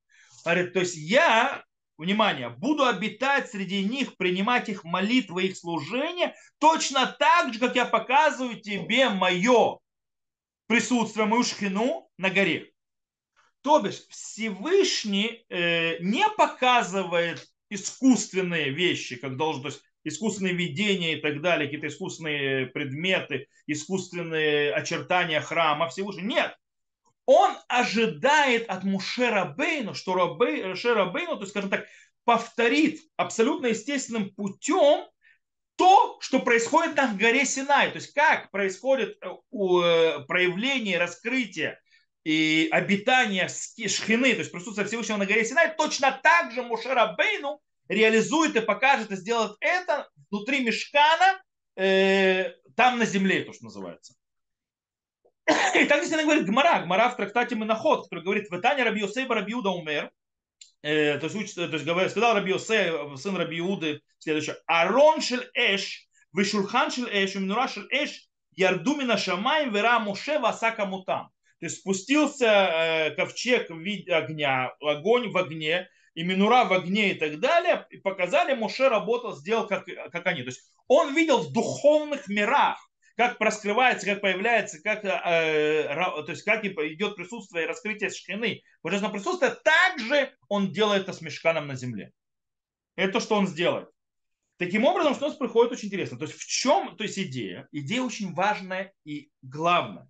Говорит, 0.46 0.74
то 0.74 0.80
есть 0.80 0.98
я, 0.98 1.64
внимание, 1.98 2.50
буду 2.50 2.86
обитать 2.86 3.50
среди 3.50 3.84
них, 3.84 4.18
принимать 4.18 4.68
их 4.70 4.84
молитвы, 4.84 5.46
их 5.46 5.58
служение, 5.58 6.36
точно 6.60 7.08
так 7.08 7.54
же, 7.54 7.60
как 7.60 7.76
я 7.76 7.86
показываю 7.86 8.60
тебе 8.60 9.10
мое 9.10 9.80
присутствие, 10.68 11.26
мою 11.26 11.44
шхину 11.44 12.10
на 12.18 12.30
горе. 12.30 12.72
То 13.62 13.80
бишь 13.80 14.06
Всевышний 14.10 15.46
э, 15.48 16.00
не 16.00 16.28
показывает 16.38 17.48
искусственные 17.70 18.72
вещи, 18.72 19.16
как 19.16 19.38
должен, 19.38 19.62
то 19.62 19.70
есть 19.70 19.82
искусственные 20.04 20.54
видения 20.54 21.14
и 21.14 21.22
так 21.22 21.42
далее, 21.42 21.68
какие-то 21.68 21.88
искусственные 21.88 22.68
предметы, 22.68 23.48
искусственные 23.68 24.74
очертания 24.74 25.40
храма 25.40 25.88
Всевышнего. 25.88 26.26
Нет. 26.26 26.58
Он 27.26 27.56
ожидает 27.68 28.70
от 28.70 28.84
Мушера 28.84 29.46
Бейну, 29.46 29.94
что 29.94 30.14
Мушера 30.14 31.06
Бейну, 31.06 31.36
то 31.36 31.42
есть, 31.42 31.52
скажем 31.52 31.70
так, 31.70 31.86
повторит 32.26 33.02
абсолютно 33.18 33.68
естественным 33.68 34.30
путем 34.34 35.08
то, 35.76 36.18
что 36.22 36.40
происходит 36.40 36.96
на 36.96 37.14
горе 37.14 37.46
Синай. 37.46 37.90
То 37.92 37.98
есть 37.98 38.14
как 38.14 38.52
происходит 38.52 39.18
э, 39.22 39.28
э, 39.28 40.20
проявление, 40.28 40.98
раскрытие 40.98 41.80
и 42.24 42.70
обитание 42.72 43.48
шхины, 43.50 44.34
то 44.34 44.40
есть 44.40 44.52
присутствие 44.52 44.88
Всевышнего 44.88 45.18
на 45.18 45.26
горе 45.26 45.46
Синай, 45.46 45.76
точно 45.76 46.20
так 46.24 46.52
же 46.52 46.62
Мушера 46.62 47.16
Бейну 47.18 47.60
реализует 47.88 48.56
и 48.56 48.62
покажет 48.62 49.12
и 49.12 49.16
сделает 49.16 49.58
это 49.60 50.10
внутри 50.30 50.64
мешкана, 50.64 51.42
э, 51.76 52.52
там 52.76 53.00
на 53.00 53.06
земле, 53.06 53.44
то, 53.44 53.54
что 53.54 53.66
называется. 53.66 54.14
И 55.76 55.86
так 55.86 56.00
действительно 56.00 56.24
говорит 56.24 56.46
Гмара, 56.46 56.84
Гмара 56.84 57.10
в 57.10 57.18
трактате 57.18 57.56
Миноход, 57.56 58.04
который 58.04 58.24
говорит, 58.24 58.50
в 58.50 58.58
Итане 58.58 58.84
Раби 58.84 59.02
Йосейба 59.02 59.36
Раби 59.36 59.52
Юда 59.52 59.70
умер, 59.70 60.12
э, 60.82 61.18
то 61.18 61.26
есть, 61.26 61.36
учит, 61.36 61.56
то 61.56 61.64
есть 61.64 61.86
говорит, 61.86 62.12
сказал 62.12 62.36
Раби 62.36 62.52
Йосей, 62.52 63.18
сын 63.18 63.36
Раби 63.36 63.58
Юды, 63.58 64.02
следующее, 64.20 64.56
Арон 64.68 65.22
шель 65.22 65.50
эш, 65.54 66.08
вишурхан 66.34 66.92
шель 66.92 67.10
эш, 67.12 67.36
минура 67.36 67.68
шель 67.68 67.88
эш, 67.92 68.30
ярдумина 68.56 69.18
шамаем, 69.18 69.74
вера 69.74 70.00
Моше 70.00 70.40
васака 70.40 70.86
мутам. 70.86 71.30
То 71.60 71.66
есть 71.66 71.80
спустился 71.80 72.46
э, 72.46 73.16
ковчег 73.16 73.70
в 73.70 73.78
виде 73.78 74.14
огня, 74.14 74.74
огонь 74.82 75.30
в 75.30 75.38
огне, 75.38 75.90
и 76.14 76.24
Минура 76.24 76.64
в 76.66 76.74
огне 76.74 77.12
и 77.12 77.14
так 77.16 77.40
далее, 77.40 77.86
и 77.90 77.98
показали, 77.98 78.54
Моше 78.54 78.88
работал, 78.88 79.36
сделал 79.36 79.68
как, 79.68 79.86
как 79.86 80.28
они. 80.28 80.44
То 80.44 80.50
есть 80.50 80.62
он 80.88 81.16
видел 81.16 81.40
в 81.40 81.52
духовных 81.52 82.28
мирах, 82.28 82.78
как 83.16 83.38
проскрывается, 83.38 84.06
как 84.06 84.22
появляется, 84.22 84.82
как, 84.82 85.06
э, 85.06 85.84
то 85.94 86.26
есть 86.30 86.44
как 86.44 86.66
идет 86.66 87.16
присутствие 87.16 87.66
и 87.66 87.68
раскрытие 87.68 88.10
шхины, 88.10 88.64
божественного 88.82 89.14
присутствия, 89.14 89.52
также 89.52 90.36
он 90.48 90.72
делает 90.72 91.04
это 91.04 91.14
с 91.14 91.22
мешканом 91.22 91.68
на 91.68 91.76
земле. 91.76 92.12
Это 92.96 93.14
то, 93.14 93.20
что 93.20 93.36
он 93.36 93.48
сделает. 93.48 93.90
Таким 94.58 94.86
образом, 94.86 95.16
что 95.16 95.26
у 95.26 95.30
нас 95.30 95.38
приходит 95.38 95.72
очень 95.74 95.88
интересно. 95.88 96.18
То 96.18 96.26
есть 96.26 96.38
в 96.38 96.46
чем 96.46 96.96
то 96.96 97.04
есть 97.04 97.20
идея? 97.20 97.68
Идея 97.72 98.02
очень 98.02 98.34
важная 98.34 98.94
и 99.04 99.32
главная. 99.42 100.08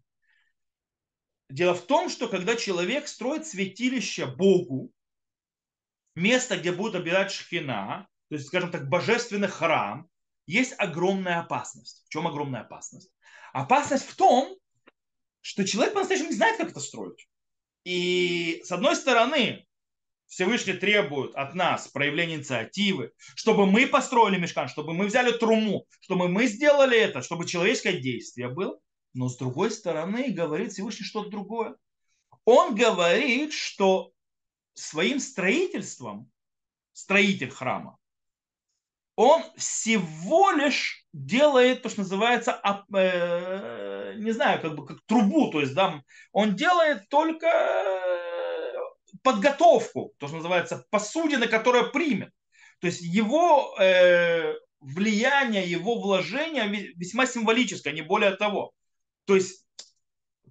Дело 1.50 1.74
в 1.74 1.86
том, 1.86 2.10
что 2.10 2.28
когда 2.28 2.56
человек 2.56 3.08
строит 3.08 3.46
святилище 3.46 4.26
Богу, 4.26 4.92
место, 6.16 6.58
где 6.58 6.72
будет 6.72 6.96
обитать 6.96 7.32
шхина, 7.32 8.08
то 8.30 8.36
есть, 8.36 8.48
скажем 8.48 8.72
так, 8.72 8.90
божественный 8.90 9.48
храм, 9.48 10.08
есть 10.46 10.74
огромная 10.78 11.40
опасность. 11.40 12.04
В 12.08 12.10
чем 12.10 12.28
огромная 12.28 12.62
опасность? 12.62 13.12
Опасность 13.54 14.06
в 14.06 14.16
том, 14.16 14.56
что 15.42 15.66
человек 15.66 15.94
по-настоящему 15.94 16.30
не 16.30 16.36
знает, 16.36 16.58
как 16.58 16.72
это 16.72 16.80
строить. 16.80 17.28
И 17.84 18.62
с 18.64 18.72
одной 18.72 18.96
стороны, 18.96 19.66
Всевышний 20.28 20.74
требует 20.74 21.36
от 21.36 21.54
нас 21.54 21.88
проявления 21.90 22.36
инициативы, 22.36 23.12
чтобы 23.36 23.66
мы 23.66 23.86
построили 23.86 24.40
мешкан, 24.40 24.68
чтобы 24.68 24.94
мы 24.94 25.06
взяли 25.06 25.32
труму, 25.38 25.86
чтобы 26.00 26.28
мы 26.28 26.48
сделали 26.48 26.98
это, 26.98 27.22
чтобы 27.22 27.46
человеческое 27.46 28.00
действие 28.00 28.50
было. 28.50 28.80
Но 29.14 29.30
с 29.30 29.38
другой 29.38 29.70
стороны, 29.70 30.32
говорит 30.32 30.72
Всевышний 30.72 31.06
что-то 31.06 31.30
другое. 31.30 31.76
Он 32.46 32.74
говорит, 32.74 33.54
что 33.54 34.12
своим 34.74 35.20
строительством, 35.20 36.32
строитель 36.94 37.52
храма, 37.52 37.98
он 39.16 39.44
всего 39.58 40.52
лишь 40.52 41.06
делает 41.14 41.84
то, 41.84 41.90
что 41.90 42.02
называется, 42.02 42.60
э, 42.96 44.14
не 44.18 44.32
знаю, 44.32 44.62
как 44.62 44.76
бы 44.76 44.86
как 44.86 44.98
трубу, 45.06 45.52
то 45.52 45.62
есть, 45.62 45.74
да, 45.74 46.02
он 46.32 46.56
делает 46.56 47.08
только 47.10 47.48
э, 47.48 48.74
подготовку, 49.22 50.14
то, 50.18 50.28
что 50.28 50.38
называется, 50.38 50.86
посудины, 50.90 51.48
которая 51.48 51.84
примет. 51.84 52.32
То 52.80 52.88
есть 52.88 53.02
его 53.02 53.76
э, 53.80 54.56
влияние, 54.80 55.70
его 55.70 56.00
вложение 56.00 56.68
весьма 56.96 57.26
символическое, 57.28 57.94
не 57.94 58.02
более 58.02 58.36
того. 58.36 58.72
То 59.26 59.36
есть 59.36 59.63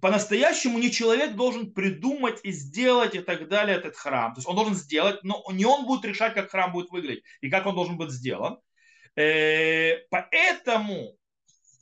по-настоящему 0.03 0.79
не 0.79 0.91
человек 0.91 1.35
должен 1.35 1.71
придумать 1.71 2.41
и 2.43 2.51
сделать 2.51 3.15
и 3.15 3.19
так 3.19 3.47
далее 3.47 3.77
этот 3.77 3.95
храм. 3.95 4.33
То 4.33 4.39
есть 4.39 4.49
он 4.49 4.57
должен 4.57 4.75
сделать, 4.75 5.23
но 5.23 5.41
не 5.49 5.63
он 5.63 5.85
будет 5.85 6.03
решать, 6.03 6.33
как 6.33 6.51
храм 6.51 6.73
будет 6.73 6.89
выглядеть 6.89 7.23
и 7.39 7.49
как 7.49 7.65
он 7.65 7.73
должен 7.73 7.95
быть 7.95 8.11
сделан. 8.11 8.59
Э, 9.15 9.99
поэтому 10.09 11.15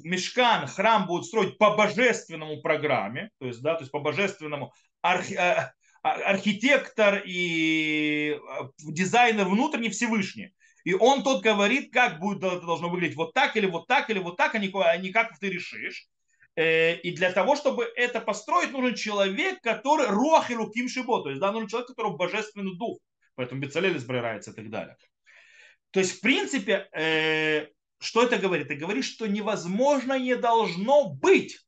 мешкан, 0.03 0.67
храм 0.67 1.07
будет 1.07 1.25
строить 1.25 1.57
по 1.57 1.75
божественному 1.75 2.61
программе, 2.61 3.31
то 3.39 3.47
есть, 3.47 3.59
да, 3.63 3.73
то 3.73 3.81
есть 3.81 3.91
по 3.91 3.99
божественному 3.99 4.71
архи, 5.01 5.33
э, 5.33 5.71
а, 6.03 6.11
архитектор 6.11 7.23
и 7.25 8.37
э, 8.37 8.63
дизайнер 8.77 9.45
внутренний 9.45 9.89
Всевышний. 9.89 10.53
И 10.83 10.93
он 10.93 11.23
тот 11.23 11.41
говорит, 11.41 11.91
как 11.91 12.19
будет 12.19 12.37
должно 12.39 12.87
выглядеть 12.87 13.17
вот 13.17 13.33
так 13.33 13.57
или 13.57 13.65
вот 13.65 13.87
так 13.87 14.11
или 14.11 14.19
вот 14.19 14.37
так, 14.37 14.53
а 14.53 14.59
не, 14.59 14.69
а 14.69 15.11
как 15.11 15.39
ты 15.39 15.49
решишь. 15.49 16.07
Э, 16.55 16.95
и 16.95 17.11
для 17.11 17.31
того, 17.31 17.55
чтобы 17.55 17.89
это 17.95 18.19
построить, 18.19 18.71
нужен 18.71 18.95
человек, 18.95 19.61
который 19.61 20.07
руах 20.07 20.51
и 20.51 20.55
руким 20.55 20.89
шибо, 20.89 21.23
то 21.23 21.29
есть 21.29 21.39
да, 21.39 21.51
нужен 21.51 21.69
человек, 21.69 21.89
у 21.89 21.93
которого 21.93 22.17
божественный 22.17 22.75
дух. 22.77 22.99
Поэтому 23.35 23.61
Бецалель 23.61 23.95
избирается 23.97 24.51
и 24.51 24.53
так 24.53 24.69
далее. 24.69 24.97
То 25.91 25.99
есть, 25.99 26.17
в 26.17 26.21
принципе, 26.21 26.89
э, 26.93 27.67
что 27.99 28.23
это 28.23 28.37
говорит? 28.37 28.65
Это 28.65 28.75
говорит, 28.75 29.05
что 29.05 29.27
невозможно 29.27 30.19
не 30.19 30.35
должно 30.35 31.09
быть, 31.09 31.59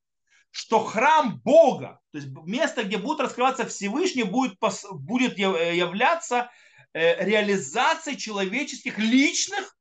что 0.52 0.84
храм 0.84 1.39
Бога, 1.43 2.00
то 2.12 2.17
есть 2.19 2.30
место, 2.46 2.84
где 2.84 2.98
будет 2.98 3.22
раскрываться 3.22 3.65
Всевышний, 3.65 4.24
будет, 4.24 4.58
будет 4.91 5.38
являться 5.38 6.52
э, 6.93 7.24
реализацией 7.24 8.17
человеческих 8.17 8.98
личных 9.00 9.76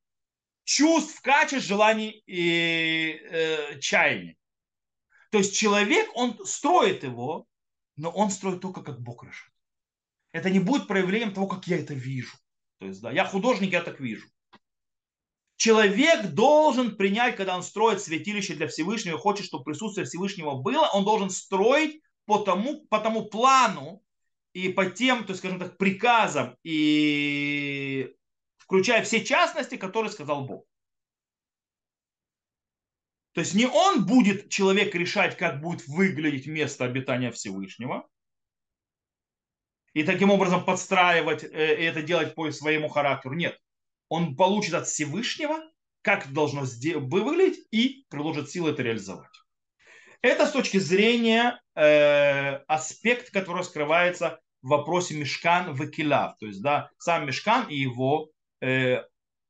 чувств, 0.65 1.21
качеств, 1.21 1.69
желаний 1.69 2.23
и 2.27 3.21
э, 3.21 3.79
чаяний. 3.81 4.39
То 5.33 5.39
есть 5.39 5.57
человек, 5.57 6.11
он 6.15 6.39
строит 6.45 7.05
его, 7.05 7.47
но 7.97 8.11
он 8.11 8.31
строит 8.31 8.61
только 8.61 8.83
как 8.83 9.01
Бог 9.01 9.25
решит. 9.25 9.51
Это 10.31 10.51
не 10.51 10.59
будет 10.59 10.87
проявлением 10.87 11.33
того, 11.33 11.47
как 11.47 11.67
я 11.67 11.79
это 11.79 11.95
вижу. 11.95 12.37
То 12.79 12.87
есть, 12.87 13.01
да, 13.01 13.11
я 13.11 13.25
художник, 13.25 13.73
я 13.73 13.83
так 13.83 13.99
вижу. 13.99 14.29
Человек 15.57 16.35
должен 16.35 16.97
принять, 16.97 17.37
когда 17.37 17.57
он 17.57 17.63
строит 17.63 18.03
святилище 18.03 18.55
для 18.55 18.69
Всевышнего, 18.69 19.17
хочет, 19.17 19.47
чтобы 19.47 19.65
присутствие 19.65 20.05
Всевышнего 20.05 20.57
было, 20.57 20.91
он 20.93 21.05
должен 21.05 21.31
строить 21.31 22.03
по 22.27 22.39
тому, 22.39 22.85
по 22.89 22.99
тому 22.99 23.25
плану 23.25 24.03
и 24.53 24.69
по 24.69 24.85
тем, 24.91 25.25
то 25.25 25.31
есть, 25.31 25.39
скажем 25.39 25.59
так, 25.59 25.79
приказам, 25.79 26.59
и 26.63 28.15
включая 28.59 29.03
все 29.03 29.25
частности, 29.25 29.77
которые 29.77 30.13
сказал 30.13 30.45
Бог. 30.45 30.67
То 33.33 33.41
есть 33.41 33.55
не 33.55 33.67
он 33.67 34.05
будет, 34.05 34.51
человек, 34.51 34.95
решать, 34.95 35.37
как 35.37 35.61
будет 35.61 35.87
выглядеть 35.87 36.47
место 36.47 36.85
обитания 36.85 37.31
Всевышнего, 37.31 38.07
и 39.95 40.05
таким 40.05 40.31
образом 40.31 40.65
подстраивать 40.65 41.45
э, 41.45 41.81
и 41.81 41.85
это 41.85 42.03
делать 42.03 42.35
по 42.35 42.51
своему 42.51 42.89
характеру. 42.89 43.35
Нет. 43.35 43.59
Он 44.09 44.37
получит 44.37 44.75
от 44.75 44.87
Всевышнего, 44.87 45.59
как 46.03 46.33
должно 46.33 46.63
выглядеть, 46.63 47.67
и 47.71 48.05
приложит 48.09 48.51
силы 48.51 48.71
это 48.71 48.83
реализовать. 48.83 49.31
Это 50.21 50.47
с 50.47 50.53
точки 50.53 50.79
зрения 50.79 51.61
э, 51.75 52.57
аспект, 52.67 53.31
который 53.31 53.65
скрывается 53.65 54.41
в 54.63 54.69
вопросе 54.69 55.15
мешкан 55.15 55.75
векилав, 55.75 56.37
то 56.39 56.47
есть 56.47 56.63
да, 56.63 56.91
сам 56.99 57.27
мешкан 57.27 57.69
и 57.69 57.77
его 57.77 58.31
э, 58.61 59.03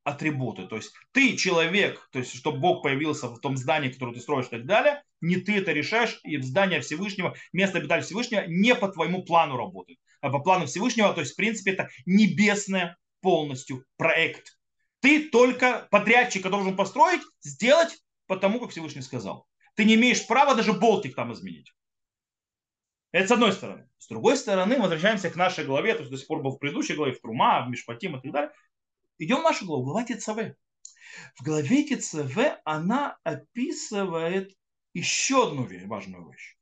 атрибуты. 0.04 0.66
То 0.66 0.76
есть 0.76 0.92
ты 1.12 1.36
человек, 1.36 2.08
то 2.12 2.18
есть 2.18 2.34
чтобы 2.34 2.58
Бог 2.58 2.82
появился 2.82 3.28
в 3.28 3.38
том 3.38 3.56
здании, 3.56 3.90
которое 3.90 4.14
ты 4.14 4.20
строишь 4.20 4.46
и 4.46 4.50
так 4.50 4.66
далее, 4.66 5.02
не 5.20 5.36
ты 5.36 5.58
это 5.58 5.72
решаешь, 5.72 6.20
и 6.24 6.38
здание 6.38 6.80
Всевышнего, 6.80 7.36
место 7.52 7.78
обитания 7.78 8.02
Всевышнего 8.02 8.44
не 8.46 8.74
по 8.74 8.88
твоему 8.88 9.24
плану 9.24 9.56
работает, 9.56 9.98
а 10.20 10.30
по 10.30 10.40
плану 10.40 10.66
Всевышнего, 10.66 11.12
то 11.14 11.20
есть 11.20 11.32
в 11.32 11.36
принципе 11.36 11.72
это 11.72 11.88
небесный 12.06 12.94
полностью 13.20 13.84
проект. 13.96 14.58
Ты 15.00 15.28
только 15.30 15.88
подрядчика 15.90 16.50
должен 16.50 16.76
построить, 16.76 17.22
сделать 17.40 18.02
потому, 18.26 18.60
как 18.60 18.70
Всевышний 18.70 19.02
сказал. 19.02 19.46
Ты 19.74 19.84
не 19.84 19.94
имеешь 19.94 20.26
права 20.26 20.54
даже 20.54 20.72
болтик 20.72 21.14
там 21.14 21.32
изменить. 21.32 21.72
Это 23.12 23.28
с 23.28 23.30
одной 23.30 23.52
стороны. 23.52 23.88
С 23.98 24.08
другой 24.08 24.36
стороны, 24.36 24.78
возвращаемся 24.78 25.30
к 25.30 25.36
нашей 25.36 25.64
главе, 25.64 25.94
то 25.94 26.00
есть 26.00 26.10
до 26.10 26.16
сих 26.16 26.26
пор 26.26 26.42
был 26.42 26.52
в 26.52 26.58
предыдущей 26.58 26.94
главе, 26.94 27.12
в 27.12 27.20
Трума, 27.20 27.64
в 27.64 27.70
Мишпатим 27.70 28.16
и 28.16 28.22
так 28.22 28.32
далее. 28.32 28.52
Идем 29.18 29.40
в 29.40 29.42
нашу 29.42 29.66
главу, 29.66 29.84
глава 29.84 30.04
ТЦВ. 30.04 30.56
В 31.36 31.44
главе 31.44 31.84
ТЦВ 31.84 32.60
она 32.64 33.18
описывает 33.24 34.56
еще 34.94 35.48
одну 35.48 35.68
важную 35.86 36.30
вещь. 36.30 36.56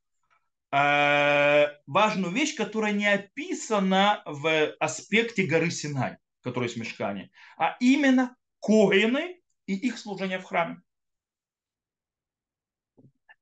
э, 0.71 1.67
важную 1.85 2.33
вещь, 2.33 2.55
которая 2.55 2.93
не 2.93 3.07
описана 3.07 4.21
в 4.25 4.73
аспекте 4.79 5.45
горы 5.45 5.71
Синай, 5.71 6.17
который 6.41 6.69
есть 6.69 6.77
в 6.77 7.29
а 7.57 7.77
именно 7.79 8.35
коины 8.59 9.41
и 9.65 9.75
их 9.75 9.97
служение 9.97 10.39
в 10.39 10.43
храме. 10.43 10.81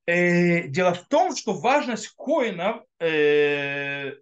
Э, 0.06 0.68
дело 0.68 0.94
в 0.94 1.08
том, 1.08 1.36
что 1.36 1.54
важность 1.54 2.10
коинов 2.16 2.84
э, 3.00 4.14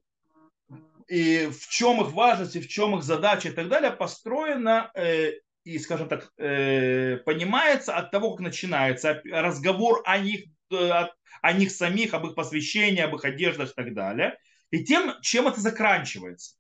и 1.07 1.47
в 1.47 1.67
чем 1.69 2.01
их 2.01 2.11
важность, 2.11 2.55
и 2.55 2.61
в 2.61 2.67
чем 2.67 2.97
их 2.97 3.03
задача 3.03 3.49
и 3.49 3.51
так 3.51 3.69
далее 3.69 3.91
построена 3.91 4.91
э, 4.95 5.31
и, 5.63 5.79
скажем 5.79 6.07
так, 6.07 6.31
э, 6.37 7.17
понимается 7.25 7.95
от 7.95 8.11
того, 8.11 8.31
как 8.31 8.39
начинается 8.41 9.21
разговор 9.25 10.01
о 10.05 10.17
них, 10.17 10.45
э, 10.71 11.07
о 11.41 11.53
них 11.53 11.71
самих, 11.71 12.13
об 12.13 12.25
их 12.25 12.35
посвящении, 12.35 13.01
об 13.01 13.15
их 13.15 13.25
одеждах 13.25 13.71
и 13.71 13.73
так 13.73 13.93
далее, 13.93 14.37
и 14.71 14.83
тем, 14.83 15.15
чем 15.21 15.47
это 15.47 15.59
заканчивается. 15.59 16.55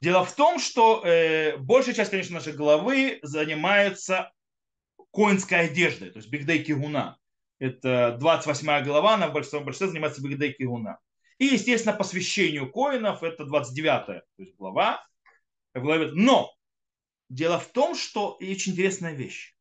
Дело 0.00 0.24
в 0.24 0.34
том, 0.34 0.58
что 0.58 1.02
э, 1.04 1.56
большая 1.56 1.94
часть, 1.94 2.10
конечно, 2.10 2.34
нашей 2.34 2.52
главы 2.52 3.18
занимается 3.22 4.32
коинской 5.12 5.66
одеждой, 5.66 6.10
то 6.10 6.18
есть 6.18 6.30
бигдей 6.30 6.62
кигуна. 6.62 7.18
Это 7.58 8.16
28 8.20 8.84
глава, 8.84 9.14
она 9.14 9.28
в 9.28 9.32
большинстве, 9.32 9.60
большинстве 9.60 9.88
занимается 9.88 10.22
бигдей 10.22 10.52
кигуна. 10.52 10.98
И, 11.38 11.46
естественно, 11.46 11.96
посвящению 11.96 12.70
коинов, 12.70 13.22
это 13.22 13.44
29 13.44 14.06
то 14.06 14.22
есть 14.38 14.56
глава. 14.56 15.04
В 15.72 15.80
главе. 15.80 16.10
Но 16.12 16.52
дело 17.28 17.58
в 17.60 17.66
том, 17.66 17.94
что 17.94 18.36
и 18.40 18.52
очень 18.52 18.72
интересная 18.72 19.12
вещь. 19.12 19.54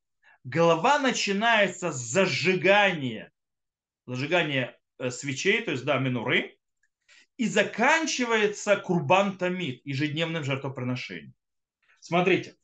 Глава 0.43 0.97
начинается 0.99 1.91
с 1.91 1.97
зажигания, 1.97 3.31
зажигания 4.05 4.77
э, 4.97 5.11
свечей, 5.11 5.61
то 5.61 5.71
есть, 5.71 5.83
да, 5.83 5.99
минуры, 5.99 6.57
и 7.35 7.47
заканчивается 7.47 8.77
курбан 8.77 9.37
тамид, 9.37 9.81
ежедневным 9.85 10.43
жертвоприношением. 10.43 11.35
Смотрите, 11.99 12.55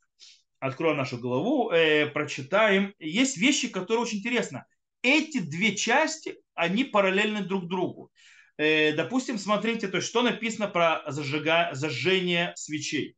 откроем 0.60 0.98
нашу 0.98 1.20
главу, 1.20 1.70
э, 1.72 2.08
прочитаем. 2.08 2.96
Есть 2.98 3.38
вещи, 3.38 3.68
которые 3.68 4.04
очень 4.04 4.20
интересны. 4.20 4.64
Эти 5.02 5.40
две 5.40 5.76
части, 5.76 6.38
они 6.56 6.86
параллельны 6.86 7.44
друг 7.44 7.68
другу. 7.68 8.12
Э, 8.58 8.94
допустим, 8.94 9.38
смотрите, 9.38 9.88
то 9.88 9.98
есть 9.98 10.08
что 10.08 10.22
написано 10.22 10.68
про 10.68 11.04
зажига, 11.08 11.70
зажжение 11.74 12.54
свечей. 12.56 13.18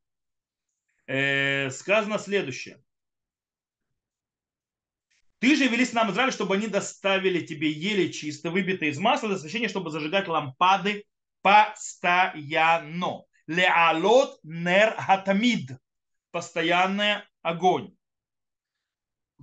Э, 1.08 1.70
сказано 1.70 2.18
следующее. 2.18 2.82
Ты 5.40 5.56
же 5.56 5.68
вели 5.68 5.86
с 5.86 5.94
нам 5.94 6.12
Израиль, 6.12 6.32
чтобы 6.32 6.56
они 6.56 6.68
доставили 6.68 7.46
тебе 7.46 7.70
еле 7.70 8.12
чисто, 8.12 8.50
выбитые 8.50 8.92
из 8.92 8.98
масла, 8.98 9.30
для 9.30 9.38
освещения, 9.38 9.68
чтобы 9.68 9.92
зажигать 9.92 10.28
лампады 10.28 11.06
постоянно. 11.42 13.26
Леалот 13.46 14.40
нер 14.44 14.96
хатамид. 14.98 15.72
Постоянный 16.32 17.18
огонь 17.42 17.96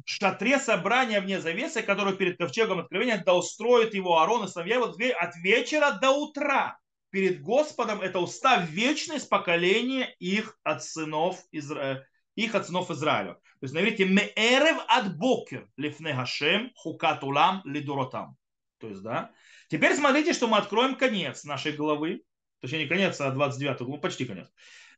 шатре 0.05 0.59
собрания 0.59 1.21
вне 1.21 1.41
завесы, 1.41 1.83
который 1.83 2.17
перед 2.17 2.39
ковчегом 2.39 2.81
откровения, 2.81 3.23
да 3.25 3.35
устроит 3.35 3.95
его 3.95 4.19
Аарон 4.19 4.45
и 4.45 4.49
сыновья 4.49 4.77
его 4.77 4.87
от 4.87 5.37
вечера 5.37 5.99
до 6.01 6.11
утра. 6.13 6.79
Перед 7.11 7.43
Господом 7.43 8.01
это 8.01 8.21
устав 8.21 8.69
вечный 8.71 9.21
с 9.21 9.25
поколения 9.25 10.15
их 10.19 10.59
от 10.63 10.83
сынов 10.83 11.41
Израиля 11.53 12.07
их 12.35 12.55
от 12.55 12.67
сынов 12.67 12.91
Израиля. 12.91 13.35
То 13.35 13.63
есть, 13.63 13.75
наверите, 13.75 14.05
меэрев 14.05 14.79
от 14.89 15.17
бокер 15.17 15.69
лифне 15.77 16.15
хашем 16.15 16.73
хукат 16.75 17.23
улам 17.23 17.63
лидуротам. 17.65 18.37
То 18.79 18.89
есть, 18.89 19.03
да. 19.03 19.31
Теперь 19.69 19.95
смотрите, 19.95 20.33
что 20.33 20.49
мы 20.49 20.59
откроем 20.59 20.97
конец 20.97 21.45
нашей 21.45 21.73
главы. 21.73 22.23
Точнее, 22.61 22.85
не 22.85 22.87
конец, 22.87 23.21
а 23.21 23.31
29 23.31 23.79
главу, 23.83 23.99
почти 23.99 24.25
конец. 24.25 24.49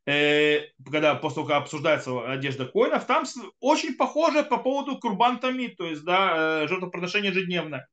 Э, 0.05 0.67
когда 0.83 1.15
после 1.15 1.35
того, 1.35 1.47
как 1.47 1.63
обсуждается 1.63 2.31
одежда 2.31 2.65
коинов, 2.67 3.05
там 3.05 3.25
очень 3.59 3.95
похоже 3.95 4.43
по 4.43 4.57
поводу 4.57 4.99
курбантами, 4.99 5.67
то 5.67 5.85
есть 5.85 6.03
да, 6.03 6.63
э, 6.63 6.67
жертвоприношение 6.67 7.31
ежедневное. 7.31 7.87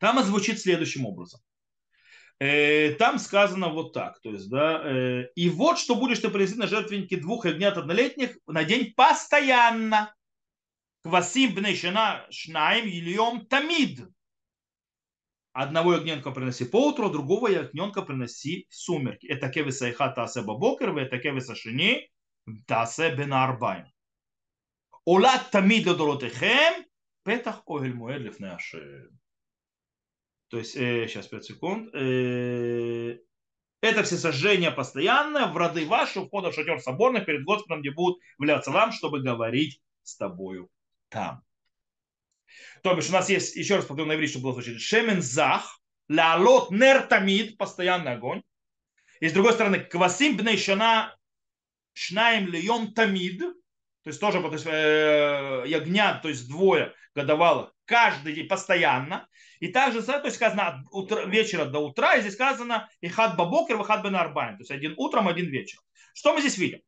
Там 0.00 0.22
звучит 0.22 0.60
следующим 0.60 1.06
образом. 1.06 1.40
Э, 2.40 2.92
там 2.92 3.18
сказано 3.18 3.70
вот 3.70 3.94
так, 3.94 4.20
то 4.20 4.30
есть, 4.30 4.50
да, 4.50 5.24
и 5.34 5.48
вот 5.48 5.78
что 5.78 5.94
будешь 5.94 6.20
ты 6.20 6.28
принести 6.28 6.58
на 6.58 6.66
жертвенники 6.66 7.16
двух 7.16 7.46
ягнят 7.46 7.78
однолетних 7.78 8.36
на 8.46 8.64
день 8.64 8.92
постоянно. 8.94 10.14
Квасим 11.02 11.54
бней 11.54 11.74
шнаим 11.74 12.84
ильем 12.86 13.46
тамид 13.46 14.00
одного 15.62 15.94
ягненка 15.94 16.30
приноси 16.30 16.64
по 16.64 16.88
утру, 16.88 17.10
другого 17.10 17.48
ягненка 17.48 18.02
приноси 18.02 18.66
в 18.70 18.74
сумерки. 18.74 19.26
Это 19.26 19.48
кевиса 19.48 19.90
иха 19.90 20.08
тасе 20.08 20.42
бабокер, 20.42 20.96
это 20.96 21.18
кевиса 21.18 21.56
шини 21.56 22.10
тасе 22.66 23.14
бен 23.14 23.32
арбайм. 23.32 23.86
Олат 25.04 25.50
тамид 25.50 25.86
ледоротехем, 25.86 26.84
петах 27.24 27.62
огель 27.66 27.94
муэд 27.94 28.22
лифне 28.22 28.56
То 30.48 30.58
есть, 30.58 30.76
э, 30.76 31.08
сейчас 31.08 31.26
5 31.26 31.44
секунд. 31.44 31.94
Э, 31.94 33.18
это 33.80 34.02
все 34.02 34.16
сожжения 34.16 34.70
постоянное 34.70 35.46
в 35.46 35.56
роды 35.56 35.86
ваши, 35.86 36.20
входа 36.20 36.50
в 36.50 36.54
шатер 36.54 36.80
соборных 36.80 37.26
перед 37.26 37.44
Господом, 37.44 37.80
где 37.80 37.90
будут 37.90 38.20
являться 38.38 38.70
вам, 38.70 38.92
чтобы 38.92 39.22
говорить 39.22 39.82
с 40.04 40.16
тобою 40.16 40.70
там. 41.08 41.42
То 42.82 42.94
бишь 42.94 43.08
у 43.08 43.12
нас 43.12 43.28
есть, 43.28 43.56
еще 43.56 43.76
раз 43.76 43.84
повторю 43.84 44.08
на 44.08 44.14
иврите, 44.14 44.32
чтобы 44.32 44.44
было 44.44 44.54
звучать, 44.54 44.80
шемен 44.80 45.22
зах, 45.22 45.80
лалот 46.08 46.70
нер 46.70 47.02
тамид, 47.02 47.58
постоянный 47.58 48.12
огонь. 48.12 48.42
И 49.20 49.28
с 49.28 49.32
другой 49.32 49.52
стороны, 49.52 49.80
квасим 49.80 50.36
бней 50.36 50.56
шана 50.56 51.16
шнаем 51.92 52.46
льем 52.48 52.92
тамид, 52.92 53.40
то 53.40 54.10
есть 54.10 54.20
тоже 54.20 54.40
то 54.40 54.52
есть, 54.52 54.66
э, 54.66 55.64
ягнят, 55.66 56.22
то 56.22 56.28
есть 56.28 56.48
двое 56.48 56.94
годовалых, 57.14 57.72
каждый 57.84 58.34
день 58.34 58.48
постоянно. 58.48 59.28
И 59.58 59.68
также 59.68 60.02
то 60.02 60.22
есть 60.24 60.36
сказано 60.36 60.68
от 60.68 60.86
утра, 60.92 61.24
вечера 61.24 61.64
до 61.64 61.80
утра, 61.80 62.14
и 62.14 62.20
здесь 62.20 62.34
сказано 62.34 62.88
и 63.00 63.08
хат 63.08 63.36
бабокер, 63.36 63.80
и 63.80 63.84
хат 63.84 64.04
бен 64.04 64.14
арбайн, 64.14 64.56
то 64.56 64.60
есть 64.60 64.70
один 64.70 64.94
утром, 64.96 65.26
один 65.26 65.46
вечером. 65.46 65.82
Что 66.14 66.32
мы 66.32 66.40
здесь 66.40 66.58
видим? 66.58 66.80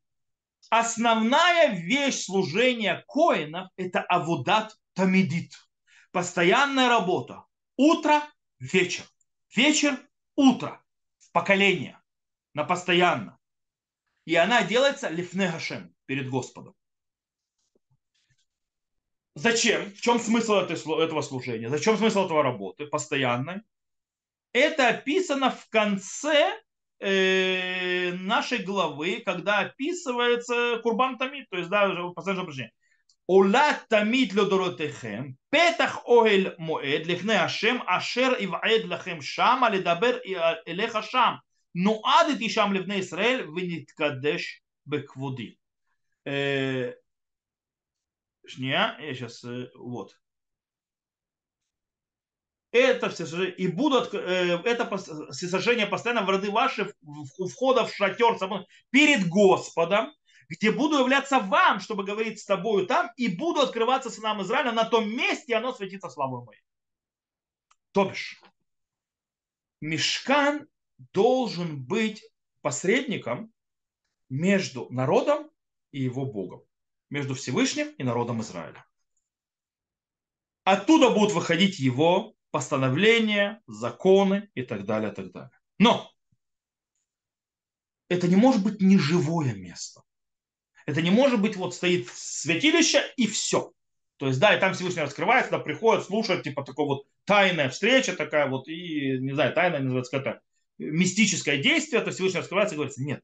Основная 0.69 1.75
вещь 1.75 2.23
служения 2.23 3.03
коинов– 3.07 3.67
это 3.75 4.01
авудат 4.01 4.73
тамидит 4.93 5.51
постоянная 6.11 6.89
работа. 6.89 7.45
Утро, 7.77 8.21
вечер. 8.59 9.03
Вечер, 9.55 9.97
утро. 10.35 10.81
Поколение. 11.31 11.99
На 12.53 12.63
постоянно. 12.63 13.39
И 14.25 14.35
она 14.35 14.63
делается 14.63 15.09
лифне 15.09 15.49
Гашем, 15.49 15.95
перед 16.05 16.29
Господом. 16.29 16.75
Зачем? 19.35 19.91
В 19.91 20.01
чем 20.01 20.19
смысл 20.19 20.55
этого 20.55 21.21
служения? 21.21 21.69
Зачем 21.69 21.97
смысл 21.97 22.25
этого 22.25 22.43
работы 22.43 22.85
постоянной? 22.85 23.61
Это 24.51 24.89
описано 24.89 25.51
в 25.51 25.69
конце 25.69 26.61
э, 26.99 28.11
нашей 28.13 28.59
главы, 28.59 29.21
когда 29.25 29.59
описывается 29.59 30.79
Курбан 30.83 31.17
Тамид, 31.17 31.49
то 31.49 31.57
есть, 31.57 31.69
да, 31.69 32.11
последнее 32.13 32.45
Ола 33.27 33.79
тамит 33.89 34.33
лодоротехем, 34.33 35.37
петах 35.49 36.03
оэль 36.05 36.55
моэд, 36.57 37.07
лихне 37.07 37.39
ашем, 37.39 37.83
ашер 37.87 38.35
иваэд 38.39 38.85
лахем 38.85 39.21
шам, 39.21 39.63
алидабер 39.63 40.21
элеха 40.65 41.01
шам. 41.01 41.41
Ну 41.73 42.01
адит 42.03 42.51
шам 42.51 42.73
левне 42.73 42.99
Исраэль, 42.99 43.43
виниткадеш 43.43 44.61
беквуди. 44.85 45.57
Шния, 46.25 46.95
я 48.99 49.13
сейчас, 49.13 49.45
вот. 49.75 50.17
Это 52.71 53.09
все 53.09 53.43
и 53.43 53.67
будут, 53.67 54.13
э, 54.13 54.61
это 54.63 54.97
всесожжение 55.31 55.87
постоянно 55.87 56.23
в 56.23 56.29
роды 56.29 56.49
ваши, 56.49 56.93
у 57.01 57.47
входа 57.47 57.85
в 57.85 57.93
шатер, 57.93 58.37
перед 58.91 59.27
Господом, 59.27 60.13
где 60.51 60.69
буду 60.69 60.99
являться 60.99 61.39
вам, 61.39 61.79
чтобы 61.79 62.03
говорить 62.03 62.41
с 62.41 62.45
тобою 62.45 62.85
там, 62.85 63.09
и 63.15 63.29
буду 63.29 63.61
открываться 63.61 64.09
сынам 64.09 64.41
Израиля 64.41 64.73
на 64.73 64.83
том 64.83 65.09
месте, 65.09 65.53
и 65.53 65.55
оно 65.55 65.73
светится 65.73 66.09
славой 66.09 66.43
моей. 66.43 66.61
То 67.93 68.09
бишь, 68.09 68.41
Мешкан 69.79 70.67
должен 71.13 71.81
быть 71.81 72.21
посредником 72.61 73.53
между 74.27 74.89
народом 74.89 75.49
и 75.93 76.01
его 76.01 76.25
Богом, 76.25 76.63
между 77.09 77.33
Всевышним 77.33 77.87
и 77.91 78.03
народом 78.03 78.41
Израиля. 78.41 78.85
Оттуда 80.65 81.11
будут 81.11 81.31
выходить 81.31 81.79
его 81.79 82.35
постановления, 82.51 83.61
законы 83.67 84.49
и 84.53 84.63
так 84.63 84.85
далее, 84.85 85.13
и 85.13 85.15
так 85.15 85.31
далее. 85.31 85.57
Но 85.79 86.11
это 88.09 88.27
не 88.27 88.35
может 88.35 88.61
быть 88.61 88.81
неживое 88.81 89.53
место. 89.53 90.03
Это 90.85 91.01
не 91.01 91.11
может 91.11 91.41
быть, 91.41 91.55
вот 91.55 91.75
стоит 91.75 92.07
святилище 92.13 93.03
и 93.17 93.27
все. 93.27 93.71
То 94.17 94.27
есть, 94.27 94.39
да, 94.39 94.55
и 94.55 94.59
там 94.59 94.73
Всевышний 94.73 95.01
раскрывается, 95.01 95.51
да, 95.51 95.59
приходят, 95.59 96.05
слушают, 96.05 96.43
типа 96.43 96.63
такой 96.63 96.85
вот 96.85 97.03
тайная 97.25 97.69
встреча 97.69 98.13
такая 98.13 98.47
вот, 98.47 98.67
и, 98.67 99.17
не 99.19 99.33
знаю, 99.33 99.53
тайная 99.53 99.79
называется 99.79 100.11
как-то 100.11 100.39
мистическое 100.77 101.57
действие, 101.57 102.01
то 102.01 102.11
Всевышний 102.11 102.39
раскрывается 102.39 102.75
и 102.75 102.77
говорится, 102.77 103.03
нет. 103.03 103.21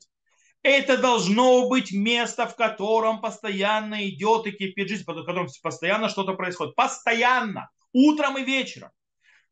Это 0.63 0.97
должно 0.97 1.69
быть 1.69 1.91
место, 1.91 2.47
в 2.47 2.55
котором 2.55 3.21
постоянно 3.21 4.07
идет 4.09 4.47
и 4.47 4.51
кипит 4.51 4.89
жизнь, 4.89 5.03
в 5.03 5.05
котором 5.05 5.47
постоянно 5.61 6.09
что-то 6.09 6.33
происходит. 6.33 6.75
Постоянно. 6.75 7.69
Утром 7.93 8.37
и 8.37 8.43
вечером. 8.43 8.89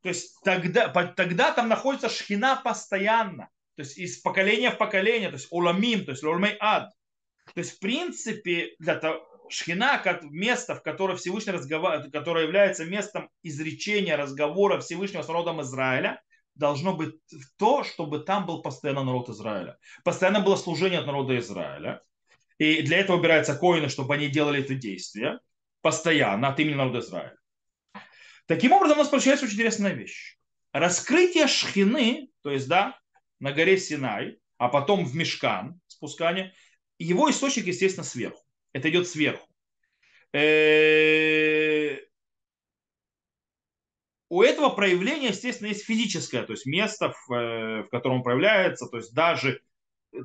То 0.01 0.09
есть 0.09 0.35
тогда, 0.43 0.89
тогда 0.89 1.51
там 1.51 1.69
находится 1.69 2.09
шхина 2.09 2.59
постоянно. 2.63 3.49
То 3.75 3.83
есть 3.83 3.97
из 3.97 4.17
поколения 4.17 4.71
в 4.71 4.77
поколение. 4.77 5.29
То 5.29 5.35
есть 5.35 5.47
уламим, 5.51 6.05
то 6.05 6.11
есть 6.11 6.23
уламей 6.23 6.57
ад. 6.59 6.91
То 7.53 7.59
есть 7.59 7.77
в 7.77 7.79
принципе 7.79 8.75
для 8.79 8.95
того, 8.95 9.25
шхина 9.49 9.97
как 9.99 10.23
место, 10.23 10.75
в 10.75 10.83
котором 10.83 11.17
Всевышний 11.17 11.53
разговаривает, 11.53 12.11
которое 12.11 12.45
является 12.45 12.85
местом 12.85 13.29
изречения 13.43 14.17
разговора 14.17 14.79
Всевышнего 14.79 15.21
с 15.21 15.27
народом 15.27 15.61
Израиля, 15.61 16.21
должно 16.55 16.95
быть 16.95 17.13
то, 17.57 17.83
чтобы 17.83 18.19
там 18.19 18.45
был 18.45 18.61
постоянно 18.61 19.03
народ 19.03 19.29
Израиля. 19.29 19.77
Постоянно 20.03 20.39
было 20.39 20.55
служение 20.55 20.99
от 20.99 21.05
народа 21.05 21.37
Израиля. 21.39 22.01
И 22.57 22.81
для 22.81 22.99
этого 22.99 23.17
убираются 23.17 23.55
коины, 23.55 23.89
чтобы 23.89 24.15
они 24.15 24.27
делали 24.27 24.61
это 24.61 24.75
действие 24.75 25.39
постоянно 25.81 26.47
от 26.47 26.59
имени 26.59 26.73
народа 26.73 26.99
Израиля. 26.99 27.35
Таким 28.47 28.71
образом, 28.71 28.97
у 28.97 29.01
нас 29.01 29.09
получается 29.09 29.45
очень 29.45 29.55
интересная 29.55 29.93
вещь. 29.93 30.37
Раскрытие 30.71 31.47
шхины, 31.47 32.29
то 32.41 32.49
есть, 32.49 32.67
да, 32.67 32.99
на 33.39 33.51
горе 33.51 33.77
Синай, 33.77 34.37
а 34.57 34.69
потом 34.69 35.05
в 35.05 35.15
Мешкан, 35.15 35.79
спускание, 35.87 36.53
его 36.99 37.29
источник, 37.29 37.65
естественно, 37.65 38.03
сверху. 38.03 38.43
Это 38.73 38.89
идет 38.89 39.07
сверху. 39.07 39.47
У 44.27 44.41
этого 44.41 44.69
проявления, 44.69 45.29
естественно, 45.29 45.67
есть 45.67 45.85
физическое, 45.85 46.43
то 46.43 46.53
есть 46.53 46.65
место, 46.65 47.13
в, 47.27 47.29
в 47.29 47.87
котором 47.89 48.23
проявляется, 48.23 48.87
то 48.87 48.97
есть 48.97 49.13
даже 49.13 49.61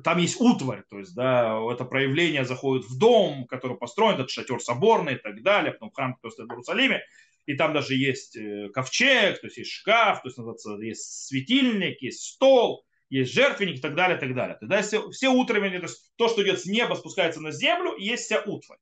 там 0.03 0.17
есть 0.17 0.41
утварь, 0.41 0.83
то 0.89 0.99
есть 0.99 1.13
да, 1.15 1.57
это 1.71 1.85
проявление 1.85 2.43
заходит 2.43 2.85
в 2.87 2.97
дом, 2.97 3.45
который 3.45 3.77
построен, 3.77 4.15
этот 4.15 4.31
шатер 4.31 4.59
соборный 4.59 5.13
и 5.13 5.17
так 5.17 5.43
далее, 5.43 5.73
потом 5.73 5.91
храм, 5.91 6.15
который 6.15 6.31
стоит 6.31 6.47
в 6.47 6.51
Иерусалиме, 6.51 7.01
и 7.45 7.53
там 7.55 7.73
даже 7.73 7.95
есть 7.95 8.37
ковчег, 8.73 9.39
то 9.39 9.47
есть 9.47 9.57
есть 9.57 9.71
шкаф, 9.71 10.21
то 10.23 10.27
есть 10.27 10.37
есть 10.83 11.27
светильник, 11.27 12.01
есть 12.01 12.23
стол, 12.23 12.85
есть 13.11 13.33
жертвенник 13.33 13.77
и 13.77 13.81
так 13.81 13.93
далее, 13.93 14.17
и 14.17 14.19
так 14.19 14.33
далее. 14.33 14.57
Тогда 14.59 14.81
все, 14.81 15.11
все 15.11 15.29
утренние, 15.29 15.79
то 15.79 15.85
есть 15.87 16.11
то, 16.15 16.29
что 16.29 16.41
идет 16.43 16.61
с 16.61 16.65
неба, 16.65 16.95
спускается 16.95 17.41
на 17.41 17.51
землю, 17.51 17.91
и 17.93 18.05
есть 18.05 18.23
вся 18.23 18.41
утварь. 18.41 18.79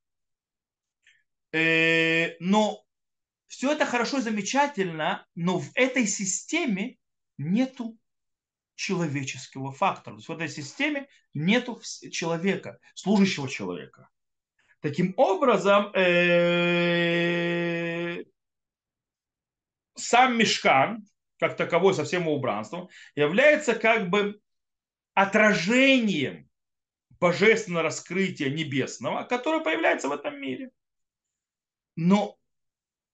Э, 1.51 2.35
но 2.39 2.85
все 3.47 3.71
это 3.71 3.87
хорошо 3.87 4.19
и 4.19 4.21
замечательно, 4.21 5.25
но 5.33 5.59
в 5.59 5.71
этой 5.73 6.05
системе 6.05 6.97
нету 7.39 7.97
человеческого 8.75 9.71
фактора. 9.71 10.13
То 10.13 10.19
есть 10.19 10.29
в 10.29 10.31
этой 10.31 10.47
системе 10.47 11.07
нету 11.33 11.81
человека, 12.11 12.77
служащего 12.93 13.49
человека. 13.49 14.09
Таким 14.79 15.15
образом, 15.17 15.91
э, 15.95 16.23
сам 19.95 20.37
мешкан, 20.37 21.03
как 21.39 21.55
таковой 21.55 21.93
со 21.93 22.03
всем 22.03 22.27
убранством, 22.27 22.89
является 23.15 23.73
как 23.73 24.09
бы 24.09 24.39
отражением 25.13 26.49
божественного 27.19 27.83
раскрытия 27.83 28.49
небесного, 28.49 29.23
которое 29.23 29.63
появляется 29.63 30.09
в 30.09 30.11
этом 30.11 30.39
мире. 30.39 30.71
Но 31.95 32.37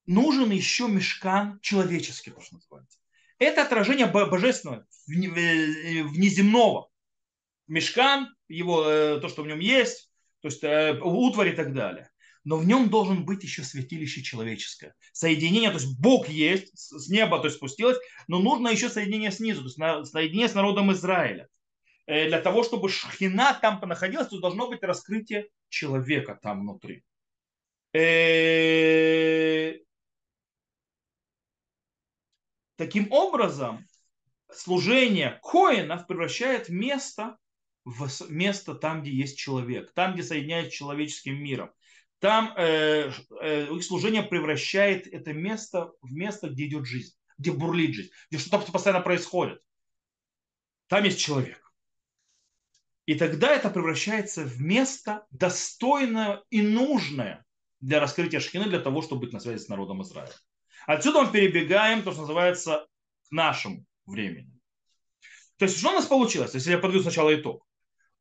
нужен 0.05 0.51
еще 0.51 0.87
мешкан 0.87 1.59
человеческий, 1.61 2.31
то, 2.31 2.41
что. 2.41 2.59
Это 3.37 3.63
отражение 3.63 4.07
божественного, 4.07 4.85
внеземного. 5.07 6.89
Мешкан, 7.67 8.35
его, 8.47 8.83
э, 8.87 9.19
то, 9.19 9.27
что 9.27 9.41
в 9.41 9.47
нем 9.47 9.59
есть, 9.59 10.11
то 10.41 10.49
есть 10.49 10.63
э, 10.63 10.99
утварь 11.01 11.49
и 11.49 11.55
так 11.55 11.73
далее. 11.73 12.11
Но 12.45 12.57
в 12.57 12.65
нем 12.65 12.89
должен 12.89 13.25
быть 13.25 13.43
еще 13.43 13.63
святилище 13.63 14.21
человеческое. 14.21 14.95
Соединение, 15.11 15.71
то 15.71 15.77
есть 15.77 15.99
Бог 15.99 16.29
есть, 16.29 16.71
с 16.77 17.09
неба 17.09 17.39
то 17.39 17.45
есть 17.45 17.57
спустилось, 17.57 17.97
но 18.27 18.39
нужно 18.39 18.69
еще 18.69 18.87
соединение 18.87 19.31
снизу, 19.31 19.67
то 19.67 19.99
есть 19.99 20.11
соединение 20.11 20.47
с 20.47 20.53
народом 20.53 20.91
Израиля. 20.93 21.49
Э, 22.05 22.27
для 22.27 22.39
того, 22.39 22.63
чтобы 22.63 22.89
шхина 22.89 23.57
там 23.59 23.81
находилась, 23.81 24.27
то 24.27 24.39
должно 24.39 24.69
быть 24.69 24.83
раскрытие 24.83 25.49
человека 25.69 26.39
там 26.41 26.61
внутри. 26.61 27.03
Таким 32.75 33.11
образом, 33.11 33.87
служение 34.51 35.39
коинов 35.41 36.05
превращает 36.05 36.69
место 36.69 37.37
в 37.85 38.07
место 38.29 38.75
там, 38.75 39.01
где 39.01 39.11
есть 39.11 39.37
человек, 39.37 39.93
там, 39.93 40.13
где 40.13 40.23
соединяется 40.23 40.71
с 40.71 40.75
человеческим 40.75 41.41
миром. 41.41 41.71
Там 42.19 42.53
э, 42.57 43.11
э, 43.41 43.67
их 43.73 43.83
служение 43.83 44.23
превращает 44.23 45.07
это 45.07 45.33
место 45.33 45.91
в 46.01 46.11
место, 46.11 46.49
где 46.49 46.65
идет 46.65 46.85
жизнь, 46.85 47.15
где 47.37 47.51
бурлит 47.51 47.93
жизнь, 47.93 48.11
где 48.29 48.39
что-то 48.39 48.71
постоянно 48.71 49.03
происходит. 49.03 49.61
Там 50.87 51.03
есть 51.03 51.19
человек. 51.19 51.61
И 53.05 53.15
тогда 53.15 53.53
это 53.53 53.69
превращается 53.69 54.43
в 54.43 54.59
место 54.59 55.25
достойное 55.29 56.43
и 56.49 56.61
нужное 56.61 57.45
для 57.79 57.99
раскрытия 57.99 58.39
шхины, 58.39 58.65
для 58.65 58.79
того, 58.79 59.01
чтобы 59.01 59.21
быть 59.21 59.33
на 59.33 59.39
связи 59.39 59.63
с 59.63 59.67
народом 59.67 60.01
Израиля. 60.01 60.33
Отсюда 60.87 61.23
мы 61.23 61.31
перебегаем, 61.31 62.01
то, 62.01 62.11
что 62.11 62.21
называется, 62.21 62.87
к 63.27 63.31
нашему 63.31 63.85
времени. 64.05 64.51
То 65.57 65.65
есть, 65.65 65.77
что 65.77 65.89
у 65.89 65.93
нас 65.93 66.05
получилось? 66.05 66.53
Если 66.53 66.71
я 66.71 66.77
подведу 66.77 67.03
сначала 67.03 67.33
итог. 67.33 67.65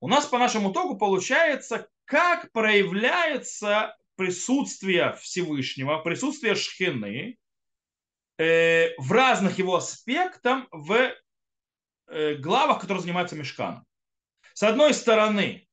У 0.01 0.09
нас 0.09 0.27
по 0.27 0.39
нашему 0.39 0.71
итогу 0.71 0.99
получается, 0.99 1.89
как 2.05 2.53
проявляется 2.53 3.97
присутствие 4.17 5.15
Всевышнего, 5.21 5.99
присутствие 5.99 6.55
Шхины 6.55 7.39
э, 8.39 8.95
в 8.99 9.13
разных 9.13 9.59
его 9.59 9.77
аспектах 9.77 10.67
в 10.71 11.13
э, 12.07 12.35
главах, 12.35 12.81
которые 12.81 13.03
занимаются 13.03 13.37
мешканом. 13.37 13.85
С 14.53 14.63
одной 14.63 14.95
стороны, 14.95 15.67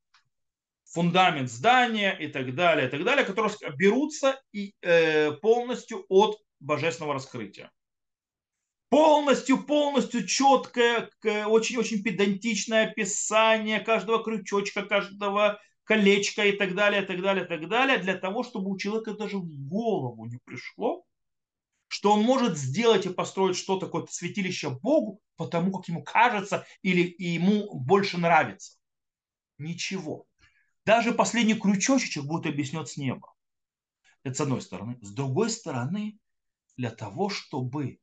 фундамент 0.86 1.50
здания 1.50 2.12
и 2.20 2.28
так 2.28 2.56
далее, 2.56 2.88
и 2.88 2.90
так 2.90 3.04
далее, 3.04 3.26
которые 3.26 3.52
берутся 3.78 4.42
и, 4.52 4.74
э, 4.82 5.32
полностью 5.34 6.06
от 6.10 6.40
божественного 6.60 7.16
раскрытия. 7.16 7.72
Полностью, 8.90 9.64
полностью 9.64 10.28
четкое, 10.28 11.10
очень-очень 11.24 12.04
педантичное 12.04 12.88
описание 12.90 13.80
каждого 13.80 14.22
крючочка, 14.22 14.84
каждого 14.84 15.62
колечка 15.84 16.46
и 16.46 16.52
так 16.54 16.76
далее, 16.76 17.04
и 17.04 17.06
так 17.06 17.22
далее, 17.22 17.46
и 17.46 17.48
так 17.48 17.68
далее, 17.68 17.98
для 17.98 18.18
того, 18.18 18.44
чтобы 18.44 18.70
у 18.70 18.78
человека 18.78 19.14
даже 19.14 19.38
в 19.38 19.48
голову 19.68 20.26
не 20.26 20.38
пришло, 20.46 21.06
что 21.88 22.14
он 22.14 22.24
может 22.24 22.58
сделать 22.58 23.06
и 23.06 23.10
построить 23.10 23.58
что-то, 23.58 23.88
какое-то 23.88 24.14
святилище 24.14 24.70
Богу, 24.70 25.22
потому 25.36 25.72
как 25.74 25.88
ему 25.90 26.04
кажется 26.04 26.66
или 26.82 27.14
ему 27.18 27.74
больше 27.74 28.18
нравится. 28.18 28.78
Ничего. 29.58 30.26
Даже 30.86 31.14
последний 31.14 31.56
крючочек 31.56 32.24
будет 32.24 32.46
объяснен 32.46 32.86
с 32.86 32.98
неба. 32.98 33.34
Это 34.24 34.36
с 34.36 34.42
одной 34.42 34.62
стороны. 34.62 34.98
С 35.02 35.12
другой 35.12 35.50
стороны, 35.50 36.18
для 36.78 36.92
того, 36.92 37.30
чтобы 37.30 38.00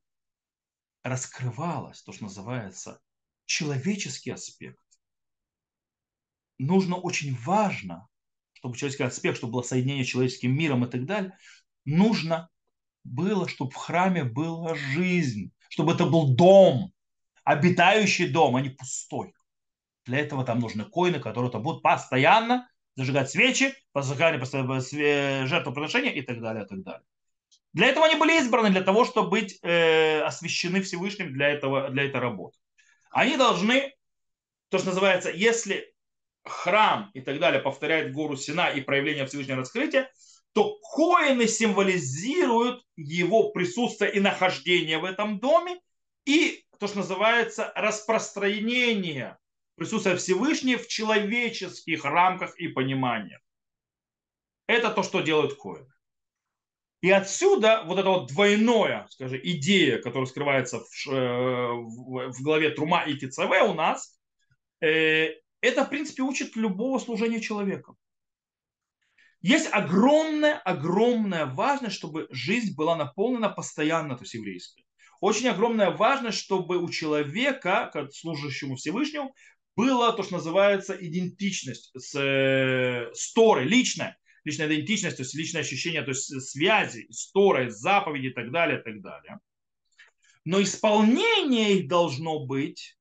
раскрывалось 1.02 2.02
то, 2.02 2.12
что 2.12 2.24
называется 2.24 3.00
человеческий 3.46 4.30
аспект, 4.30 4.82
нужно 6.58 6.96
очень 6.96 7.36
важно, 7.44 8.08
чтобы 8.52 8.76
человеческий 8.76 9.04
аспект, 9.04 9.38
чтобы 9.38 9.54
было 9.54 9.62
соединение 9.62 10.04
с 10.04 10.08
человеческим 10.08 10.56
миром 10.56 10.84
и 10.84 10.90
так 10.90 11.04
далее, 11.06 11.36
нужно 11.84 12.48
было, 13.04 13.48
чтобы 13.48 13.70
в 13.70 13.76
храме 13.76 14.24
была 14.24 14.74
жизнь, 14.74 15.52
чтобы 15.68 15.92
это 15.92 16.06
был 16.06 16.34
дом, 16.34 16.92
обитающий 17.44 18.28
дом, 18.28 18.56
а 18.56 18.60
не 18.60 18.70
пустой. 18.70 19.32
Для 20.04 20.18
этого 20.18 20.44
там 20.44 20.58
нужны 20.58 20.84
коины, 20.84 21.20
которые 21.20 21.50
там 21.50 21.62
будут 21.62 21.82
постоянно 21.82 22.68
зажигать 22.96 23.30
свечи, 23.30 23.74
зажигать 23.94 24.40
жертвоприношения 25.48 26.12
и 26.12 26.22
так 26.22 26.40
далее, 26.40 26.64
и 26.64 26.68
так 26.68 26.82
далее. 26.82 27.04
Для 27.72 27.86
этого 27.86 28.06
они 28.06 28.16
были 28.16 28.38
избраны, 28.40 28.70
для 28.70 28.80
того, 28.80 29.04
чтобы 29.04 29.30
быть 29.30 29.58
э, 29.62 30.20
освящены 30.22 30.82
Всевышним 30.82 31.32
для, 31.32 31.48
этого, 31.48 31.90
для 31.90 32.04
этой 32.04 32.20
работы. 32.20 32.58
Они 33.10 33.36
должны, 33.36 33.94
то, 34.70 34.78
что 34.78 34.88
называется, 34.88 35.30
если 35.30 35.92
храм 36.48 37.10
и 37.14 37.20
так 37.20 37.38
далее 37.38 37.60
повторяет 37.60 38.12
гору 38.12 38.36
Сина 38.36 38.68
и 38.70 38.80
проявление 38.80 39.26
Всевышнего 39.26 39.58
раскрытия, 39.58 40.10
то 40.52 40.78
коины 40.80 41.46
символизируют 41.46 42.82
его 42.96 43.50
присутствие 43.50 44.12
и 44.12 44.20
нахождение 44.20 44.98
в 44.98 45.04
этом 45.04 45.38
доме 45.38 45.78
и 46.24 46.64
то, 46.78 46.86
что 46.86 46.98
называется 46.98 47.72
распространение 47.74 49.38
присутствия 49.76 50.16
Всевышнего 50.16 50.78
в 50.78 50.88
человеческих 50.88 52.04
рамках 52.04 52.58
и 52.58 52.68
пониманиях. 52.68 53.40
Это 54.66 54.90
то, 54.90 55.02
что 55.02 55.20
делают 55.20 55.54
коины. 55.54 55.88
И 57.00 57.10
отсюда 57.10 57.84
вот 57.86 57.98
эта 57.98 58.08
вот 58.08 58.26
двойная, 58.26 59.06
скажем, 59.10 59.38
идея, 59.42 60.02
которая 60.02 60.26
скрывается 60.26 60.80
в, 60.80 61.08
э, 61.08 61.72
в, 61.72 62.32
в 62.32 62.42
главе 62.42 62.70
Трума 62.70 63.04
и 63.04 63.14
ТЦВ 63.14 63.50
у 63.68 63.74
нас, 63.74 64.18
э, 64.80 65.34
это, 65.60 65.84
в 65.84 65.90
принципе, 65.90 66.22
учит 66.22 66.56
любого 66.56 66.98
служения 66.98 67.40
человека. 67.40 67.94
Есть 69.40 69.68
огромная, 69.72 70.58
огромная 70.58 71.46
важность, 71.46 71.96
чтобы 71.96 72.26
жизнь 72.30 72.74
была 72.74 72.96
наполнена 72.96 73.48
постоянно, 73.48 74.16
то 74.16 74.24
есть 74.24 74.34
еврейской. 74.34 74.84
Очень 75.20 75.48
огромная 75.48 75.90
важность, 75.90 76.38
чтобы 76.38 76.78
у 76.78 76.88
человека, 76.90 77.90
как 77.92 78.12
служащему 78.12 78.76
Всевышнему, 78.76 79.34
была 79.76 80.12
то, 80.12 80.24
что 80.24 80.34
называется 80.34 80.92
идентичность 80.94 81.92
с, 81.96 82.14
э, 82.18 83.10
с 83.14 83.32
личная, 83.64 84.18
личная 84.44 84.66
идентичность, 84.66 85.16
то 85.16 85.22
есть 85.22 85.34
личное 85.34 85.60
ощущение, 85.60 86.02
то 86.02 86.10
есть 86.10 86.50
связи 86.50 87.06
с 87.10 87.30
Торой, 87.30 87.70
заповеди 87.70 88.26
и 88.26 88.32
так 88.32 88.50
далее, 88.50 88.80
и 88.80 88.82
так 88.82 89.00
далее. 89.00 89.38
Но 90.44 90.60
исполнение 90.60 91.78
их 91.78 91.88
должно 91.88 92.44
быть 92.44 92.97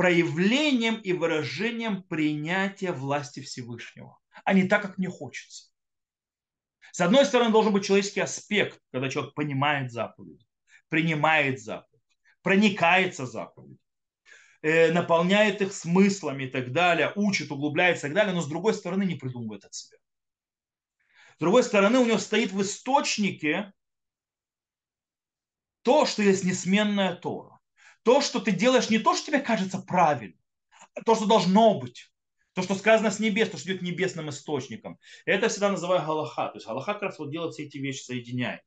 проявлением 0.00 0.94
и 0.94 1.12
выражением 1.12 2.02
принятия 2.02 2.90
власти 2.90 3.40
Всевышнего, 3.40 4.18
а 4.46 4.54
не 4.54 4.66
так, 4.66 4.80
как 4.80 4.96
мне 4.96 5.10
хочется. 5.10 5.70
С 6.90 7.02
одной 7.02 7.26
стороны, 7.26 7.52
должен 7.52 7.74
быть 7.74 7.84
человеческий 7.84 8.20
аспект, 8.20 8.80
когда 8.92 9.10
человек 9.10 9.34
понимает 9.34 9.92
заповеди, 9.92 10.46
принимает 10.88 11.60
заповедь, 11.60 12.00
проникается 12.40 13.26
заповедь, 13.26 13.76
э, 14.62 14.90
наполняет 14.90 15.60
их 15.60 15.74
смыслами 15.74 16.44
и 16.44 16.50
так 16.50 16.72
далее, 16.72 17.12
учит, 17.14 17.50
углубляется 17.50 18.06
и 18.06 18.08
так 18.08 18.14
далее, 18.14 18.34
но 18.34 18.40
с 18.40 18.48
другой 18.48 18.72
стороны 18.72 19.02
не 19.02 19.16
придумывает 19.16 19.66
от 19.66 19.74
себя. 19.74 19.98
С 21.34 21.40
другой 21.40 21.62
стороны, 21.62 21.98
у 21.98 22.06
него 22.06 22.16
стоит 22.16 22.52
в 22.52 22.62
источнике 22.62 23.74
то, 25.82 26.06
что 26.06 26.22
есть 26.22 26.44
несменная 26.44 27.16
Тора. 27.16 27.49
То, 28.10 28.20
что 28.20 28.40
ты 28.40 28.50
делаешь 28.50 28.90
не 28.90 28.98
то, 28.98 29.14
что 29.14 29.26
тебе 29.26 29.38
кажется 29.38 29.78
правильным, 29.78 30.36
а 30.96 31.02
то, 31.02 31.14
что 31.14 31.26
должно 31.26 31.78
быть. 31.78 32.10
То, 32.54 32.62
что 32.62 32.74
сказано 32.74 33.12
с 33.12 33.20
небес, 33.20 33.50
то, 33.50 33.56
что 33.56 33.70
идет 33.70 33.82
небесным 33.82 34.30
источником. 34.30 34.98
Это 35.26 35.48
всегда 35.48 35.70
называю 35.70 36.04
Галаха. 36.04 36.48
То 36.48 36.56
есть 36.56 36.66
Галаха 36.66 36.94
как 36.94 37.02
раз 37.02 37.20
вот 37.20 37.30
делает 37.30 37.54
все 37.54 37.66
эти 37.66 37.78
вещи, 37.78 38.02
соединяет. 38.02 38.62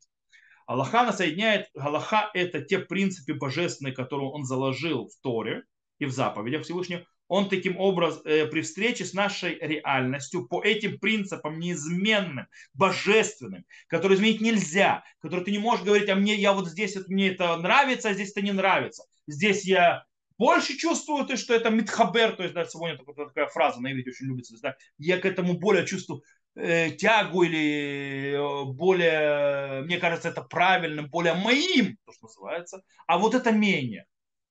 Аллаха 0.65 1.01
она 1.01 1.12
соединяет, 1.12 1.67
Галаха 1.73 2.32
это 2.34 2.62
те 2.62 2.79
принципы 2.79 3.34
божественные, 3.34 3.93
которые 3.93 4.29
он 4.29 4.45
заложил 4.45 5.10
в 5.10 5.21
Торе 5.21 5.63
и 5.99 6.06
в 6.06 6.12
заповедях 6.12 6.63
Всевышнего. 6.63 7.06
Он 7.27 7.49
таким 7.49 7.77
образом 7.77 8.21
э, 8.23 8.45
при 8.45 8.62
встрече 8.62 9.03
с 9.03 9.12
нашей 9.12 9.56
реальностью 9.60 10.47
по 10.47 10.63
этим 10.63 10.99
принципам 10.99 11.60
неизменным, 11.60 12.47
божественным, 12.73 13.65
которые 13.88 14.15
изменить 14.15 14.39
нельзя, 14.39 15.03
которые 15.19 15.43
ты 15.43 15.51
не 15.51 15.60
можешь 15.60 15.84
говорить, 15.84 16.08
а 16.08 16.15
мне 16.15 16.36
я 16.36 16.53
вот 16.53 16.69
здесь 16.69 16.95
это, 16.95 17.12
мне 17.12 17.32
это 17.32 17.58
нравится, 17.58 18.08
а 18.08 18.13
здесь 18.13 18.32
это 18.32 18.41
не 18.41 18.53
нравится. 18.53 19.03
Здесь 19.27 19.65
я 19.65 20.05
больше 20.38 20.75
чувствую, 20.77 21.25
то, 21.25 21.38
что 21.38 21.53
это 21.53 21.69
митхабер, 21.69 22.36
то 22.36 22.43
есть 22.43 22.55
да, 22.55 22.65
сегодня 22.65 22.97
такая, 22.97 23.27
такая 23.27 23.47
фраза 23.47 23.81
на 23.81 23.91
иврите 23.91 24.09
очень 24.09 24.27
любится, 24.27 24.55
да, 24.62 24.75
я 24.97 25.19
к 25.19 25.25
этому 25.25 25.57
более 25.57 25.86
чувствую 25.86 26.23
э, 26.55 26.91
тягу 26.91 27.43
или 27.43 28.33
э, 28.33 28.65
более, 28.65 29.83
мне 29.83 29.97
кажется, 29.99 30.29
это 30.29 30.41
правильным, 30.41 31.09
более 31.09 31.33
моим, 31.33 31.97
то, 32.05 32.12
что 32.12 32.25
называется, 32.25 32.83
а 33.07 33.17
вот 33.17 33.36
это 33.36 33.51
менее. 33.51 34.05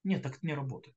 Нет, 0.04 0.22
так 0.22 0.36
это 0.36 0.46
не 0.46 0.54
работает. 0.54 0.96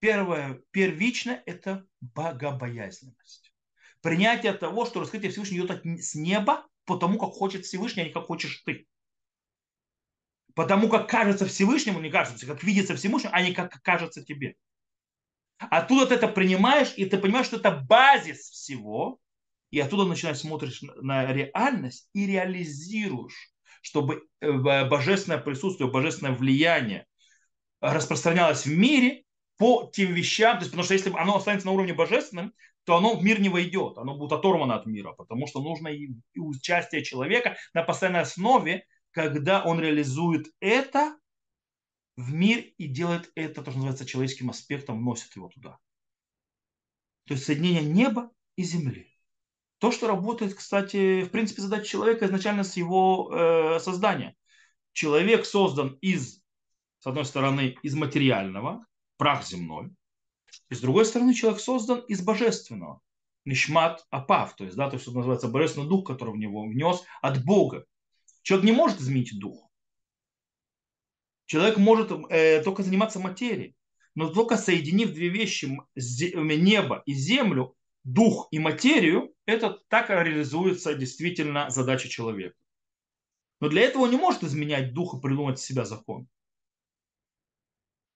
Первое, 0.00 0.62
первично, 0.70 1.42
это 1.46 1.84
богобоязненность. 2.00 3.52
Принятие 4.00 4.54
того, 4.54 4.86
что 4.86 5.00
раскрытие 5.00 5.30
Всевышнего 5.30 5.66
идет 5.66 6.02
с 6.02 6.14
неба, 6.14 6.66
потому 6.86 7.18
как 7.18 7.30
хочет 7.30 7.66
Всевышний, 7.66 8.02
а 8.02 8.06
не 8.06 8.12
как 8.12 8.24
хочешь 8.24 8.62
ты. 8.64 8.86
Потому 10.60 10.90
как 10.90 11.08
кажется 11.08 11.46
Всевышнему, 11.46 12.00
не 12.00 12.10
кажется, 12.10 12.44
как 12.44 12.62
видится 12.62 12.94
Всевышнему, 12.94 13.34
а 13.34 13.40
не 13.40 13.54
как 13.54 13.80
кажется 13.80 14.22
тебе. 14.22 14.56
Оттуда 15.56 16.04
ты 16.04 16.16
это 16.16 16.28
принимаешь, 16.28 16.92
и 16.98 17.06
ты 17.06 17.16
понимаешь, 17.16 17.46
что 17.46 17.56
это 17.56 17.70
базис 17.70 18.40
всего, 18.40 19.18
и 19.70 19.80
оттуда 19.80 20.04
начинаешь 20.04 20.40
смотришь 20.40 20.82
на 20.82 21.32
реальность 21.32 22.10
и 22.12 22.26
реализируешь, 22.26 23.54
чтобы 23.80 24.26
э, 24.42 24.52
божественное 24.84 25.38
присутствие, 25.38 25.90
божественное 25.90 26.34
влияние 26.34 27.06
распространялось 27.80 28.66
в 28.66 28.76
мире 28.76 29.24
по 29.56 29.90
тем 29.90 30.12
вещам, 30.12 30.56
то 30.56 30.64
есть, 30.64 30.72
потому 30.72 30.84
что 30.84 30.92
если 30.92 31.10
оно 31.16 31.38
останется 31.38 31.68
на 31.68 31.72
уровне 31.72 31.94
божественным, 31.94 32.52
то 32.84 32.98
оно 32.98 33.16
в 33.16 33.24
мир 33.24 33.40
не 33.40 33.48
войдет, 33.48 33.96
оно 33.96 34.14
будет 34.14 34.32
оторвано 34.32 34.74
от 34.74 34.84
мира, 34.84 35.12
потому 35.12 35.46
что 35.46 35.62
нужно 35.62 35.88
и 35.88 36.10
участие 36.36 37.02
человека 37.02 37.56
на 37.72 37.82
постоянной 37.82 38.20
основе, 38.20 38.84
когда 39.12 39.64
он 39.64 39.80
реализует 39.80 40.46
это 40.60 41.18
в 42.16 42.32
мир 42.32 42.64
и 42.76 42.86
делает 42.86 43.30
это, 43.34 43.62
то, 43.62 43.70
что 43.70 43.78
называется 43.78 44.06
человеческим 44.06 44.50
аспектом, 44.50 44.98
вносит 44.98 45.34
его 45.36 45.48
туда. 45.48 45.78
То 47.26 47.34
есть 47.34 47.46
соединение 47.46 47.84
неба 47.84 48.30
и 48.56 48.62
земли. 48.62 49.14
То, 49.78 49.90
что 49.92 50.08
работает, 50.08 50.54
кстати, 50.54 51.22
в 51.22 51.30
принципе, 51.30 51.62
задача 51.62 51.86
человека 51.86 52.26
изначально 52.26 52.64
с 52.64 52.76
его 52.76 53.30
э, 53.32 53.80
создания. 53.80 54.36
Человек 54.92 55.46
создан 55.46 55.96
из, 56.02 56.42
с 56.98 57.06
одной 57.06 57.24
стороны, 57.24 57.78
из 57.82 57.94
материального, 57.94 58.84
прах 59.16 59.46
земной, 59.46 59.90
и 60.68 60.74
с 60.74 60.80
другой 60.80 61.04
стороны, 61.04 61.34
человек 61.34 61.60
создан 61.60 62.00
из 62.00 62.22
божественного. 62.22 63.00
Нишмат 63.44 64.04
апав, 64.10 64.54
то 64.54 64.64
есть, 64.64 64.76
да, 64.76 64.90
то, 64.90 64.98
что 64.98 65.12
называется 65.12 65.48
божественный 65.48 65.88
дух, 65.88 66.06
который 66.06 66.34
в 66.34 66.36
него 66.36 66.64
внес 66.66 67.02
от 67.22 67.42
Бога. 67.44 67.86
Человек 68.42 68.66
не 68.66 68.72
может 68.72 69.00
изменить 69.00 69.38
дух. 69.38 69.68
Человек 71.46 71.78
может 71.78 72.12
э, 72.30 72.62
только 72.62 72.82
заниматься 72.82 73.18
материей. 73.18 73.74
Но 74.14 74.28
только 74.28 74.56
соединив 74.56 75.12
две 75.12 75.28
вещи, 75.28 75.66
небо 75.94 77.02
и 77.06 77.12
землю, 77.12 77.76
дух 78.04 78.48
и 78.50 78.58
материю, 78.58 79.34
это 79.46 79.78
так 79.88 80.10
реализуется 80.10 80.94
действительно 80.94 81.70
задача 81.70 82.08
человека. 82.08 82.56
Но 83.60 83.68
для 83.68 83.82
этого 83.82 84.04
он 84.04 84.10
не 84.10 84.16
может 84.16 84.42
изменять 84.42 84.94
дух 84.94 85.14
и 85.14 85.20
придумать 85.20 85.58
себя 85.58 85.84
закон. 85.84 86.28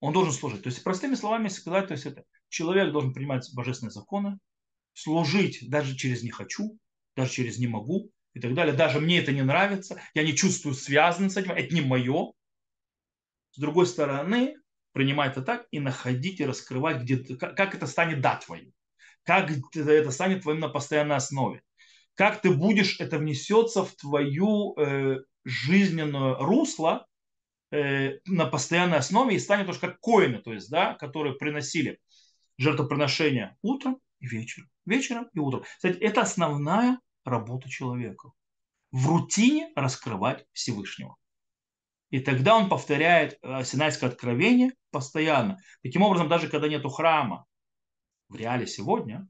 Он 0.01 0.13
должен 0.13 0.33
служить. 0.33 0.63
То 0.63 0.69
есть, 0.69 0.83
простыми 0.83 1.15
словами 1.15 1.49
сказать, 1.49 1.89
то 1.89 1.93
есть 1.95 2.07
это 2.07 2.25
человек 2.49 2.93
должен 2.93 3.13
принимать 3.13 3.49
божественные 3.55 3.93
законы, 3.93 4.39
служить 4.93 5.69
даже 5.69 5.97
через 5.97 6.23
не 6.23 6.31
хочу, 6.31 6.79
даже 7.17 7.33
через 7.33 7.59
не 7.59 7.67
могу 7.67 8.14
и 8.35 8.41
так 8.41 8.55
далее. 8.55 8.75
Даже 8.75 9.01
мне 9.01 9.21
это 9.21 9.33
не 9.33 9.43
нравится, 9.43 10.01
я 10.13 10.23
не 10.23 10.35
чувствую 10.35 10.75
связан 10.75 11.31
с 11.31 11.37
этим, 11.37 11.53
это 11.53 11.75
не 11.75 11.81
мое. 11.81 12.33
С 13.53 13.59
другой 13.59 13.87
стороны, 13.87 14.57
принимать 14.93 15.33
это 15.33 15.43
так 15.43 15.67
и 15.71 15.81
находить 15.81 16.41
и 16.41 16.47
раскрывать, 16.47 17.03
где, 17.03 17.17
как 17.37 17.75
это 17.75 17.87
станет 17.87 18.21
да 18.21 18.37
твоим 18.37 18.73
как 19.25 19.51
это 19.75 20.11
станет 20.11 20.43
твоим 20.43 20.61
на 20.61 20.69
постоянной 20.69 21.17
основе. 21.17 21.63
Как 22.15 22.41
ты 22.41 22.51
будешь, 22.51 23.01
это 23.01 23.19
внесется 23.19 23.85
в 23.85 23.93
твою 23.97 24.79
э, 24.79 25.25
жизненное 25.45 26.35
русло 26.37 27.07
э, 27.73 28.19
на 28.27 28.47
постоянной 28.47 28.99
основе 28.99 29.35
и 29.35 29.41
станет 29.41 29.67
тоже 29.67 29.81
как 29.81 29.99
коины, 29.99 30.39
то 30.39 30.53
есть, 30.53 30.71
да, 30.71 30.95
которые 30.95 31.35
приносили 31.35 31.99
жертвоприношения 32.57 33.57
утром 33.63 33.99
и 34.21 34.27
вечером. 34.27 34.69
Вечером 34.87 35.29
и 35.33 35.39
утром. 35.41 35.65
Кстати, 35.77 35.99
это 35.99 36.21
основная 36.21 37.01
работа 37.25 37.69
человека. 37.69 38.31
В 38.91 39.09
рутине 39.09 39.73
раскрывать 39.75 40.47
Всевышнего. 40.53 41.17
И 42.11 42.21
тогда 42.21 42.57
он 42.57 42.69
повторяет 42.69 43.39
э, 43.43 43.65
Синайское 43.65 44.09
откровение 44.09 44.73
постоянно. 44.93 45.59
Таким 45.83 46.03
образом, 46.03 46.29
даже 46.29 46.49
когда 46.49 46.69
нету 46.69 46.89
храма, 46.89 47.45
в 48.29 48.37
реале 48.37 48.67
сегодня 48.67 49.29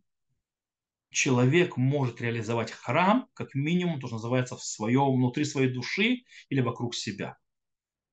человек 1.11 1.77
может 1.77 2.21
реализовать 2.21 2.73
храм, 2.73 3.27
как 3.33 3.55
минимум, 3.55 4.01
то, 4.01 4.09
что 4.09 4.17
называется, 4.17 4.57
в 4.57 4.63
своем, 4.63 5.15
внутри 5.15 5.45
своей 5.45 5.73
души 5.73 6.25
или 6.51 6.61
вокруг 6.61 6.95
себя. 6.95 7.39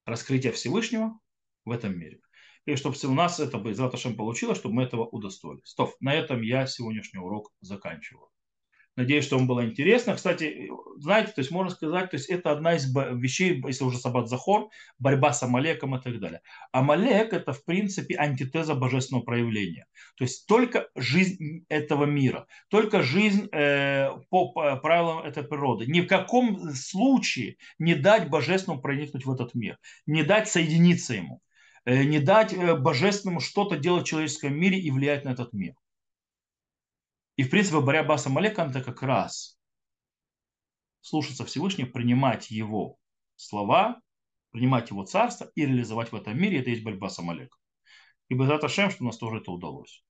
Раскрытие 0.05 0.53
Всевышнего 0.53 1.20
в 1.66 1.72
этом 1.72 1.97
мире. 1.97 2.22
И 2.66 2.76
чтобы 2.76 2.95
у 3.03 3.14
нас 3.14 3.39
это 3.39 3.58
бы 3.58 3.72
из 3.72 4.16
получилось, 4.16 4.58
чтобы 4.58 4.76
мы 4.76 4.84
этого 4.84 5.05
удостоились. 5.05 5.66
Стоп, 5.66 5.95
на 5.99 6.14
этом 6.14 6.41
я 6.43 6.68
сегодняшний 6.68 7.20
урок 7.20 7.51
заканчиваю. 7.60 8.30
Надеюсь, 8.98 9.24
что 9.26 9.38
вам 9.38 9.48
было 9.48 9.66
интересно. 9.66 10.16
Кстати, 10.16 10.70
знаете, 10.98 11.32
то 11.32 11.39
есть 11.39 11.50
можно 11.50 11.72
сказать, 11.72 12.12
то 12.12 12.18
есть 12.18 12.30
это 12.30 12.52
одна 12.52 12.76
из 12.76 12.94
вещей, 12.94 13.62
если 13.66 13.86
уже 13.86 13.98
Саббат 13.98 14.28
Захор, 14.28 14.70
борьба 15.00 15.32
с 15.32 15.42
Амалеком 15.44 15.96
и 15.96 16.02
так 16.02 16.20
далее. 16.20 16.42
Амалек 16.74 17.32
это 17.32 17.54
в 17.54 17.64
принципе 17.64 18.18
антитеза 18.18 18.76
божественного 18.76 19.24
проявления. 19.24 19.88
То 20.18 20.26
есть 20.26 20.46
только 20.46 20.89
жизнь 20.96 21.66
этого 21.70 22.04
мира, 22.04 22.48
только 22.70 23.02
жизнь 23.02 23.48
э, 23.54 24.10
по 24.30 24.52
правилам 24.52 25.20
этой 25.20 25.44
природы. 25.44 25.86
Ни 25.86 26.02
в 26.02 26.08
каком 26.08 26.74
случае 26.74 27.56
не 27.80 27.96
дать 27.96 28.30
божественному 28.30 28.82
проникнуть 28.82 29.26
в 29.26 29.32
этот 29.32 29.56
мир, 29.56 29.78
не 30.06 30.24
дать 30.24 30.50
соединиться 30.50 31.14
ему, 31.14 31.39
э, 31.86 32.04
не 32.04 32.20
дать 32.20 32.54
э, 32.54 32.76
божественному 32.76 33.39
что-то 33.39 33.78
делать 33.78 34.04
в 34.04 34.10
человеческом 34.10 34.54
мире 34.54 34.80
и 34.80 34.92
влиять 34.92 35.24
на 35.24 35.30
этот 35.30 35.54
мир. 35.54 35.76
И, 37.36 37.43
в 37.43 37.49
принципе, 37.49 37.79
борьба 37.79 38.17
с 38.17 38.27
Амалеком 38.27 38.69
это 38.69 38.82
как 38.82 39.01
раз 39.01 39.57
слушаться 41.01 41.45
Всевышнего, 41.45 41.88
принимать 41.88 42.51
его 42.51 42.97
слова, 43.36 43.99
принимать 44.51 44.89
его 44.89 45.03
царство 45.03 45.51
и 45.55 45.65
реализовать 45.65 46.11
в 46.11 46.15
этом 46.15 46.39
мире. 46.39 46.59
Это 46.59 46.69
есть 46.69 46.84
борьба 46.84 47.09
с 47.09 47.19
Амалеком. 47.19 47.59
И 48.29 48.34
Безат 48.34 48.63
Ашем, 48.63 48.91
что 48.91 49.03
у 49.03 49.07
нас 49.07 49.17
тоже 49.17 49.38
это 49.38 49.51
удалось. 49.51 50.03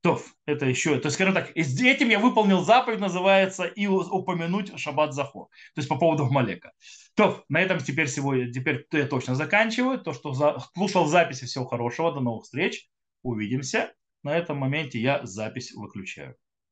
То, 0.00 0.20
это 0.44 0.66
еще, 0.66 0.98
то 1.00 1.06
есть, 1.06 1.14
скажем 1.14 1.32
так, 1.32 1.50
с 1.56 1.80
этим 1.80 2.10
я 2.10 2.18
выполнил 2.18 2.62
заповедь, 2.62 3.00
называется, 3.00 3.64
и 3.64 3.86
упомянуть 3.86 4.78
Шаббат 4.78 5.14
Захор. 5.14 5.48
То 5.74 5.78
есть 5.78 5.88
по 5.88 5.96
поводу 5.96 6.26
Малека. 6.26 6.72
То, 7.14 7.42
на 7.48 7.62
этом 7.62 7.78
теперь 7.78 8.08
сегодня, 8.08 8.52
теперь 8.52 8.86
я 8.92 9.06
точно 9.06 9.34
заканчиваю. 9.34 9.98
То, 9.98 10.12
что 10.12 10.34
за, 10.34 10.58
слушал 10.74 11.06
записи, 11.06 11.46
всего 11.46 11.64
хорошего, 11.64 12.12
до 12.12 12.20
новых 12.20 12.44
встреч, 12.44 12.86
увидимся. 13.22 13.94
На 14.22 14.36
этом 14.36 14.58
моменте 14.58 15.00
я 15.00 15.24
запись 15.24 15.72
выключаю. 15.72 16.36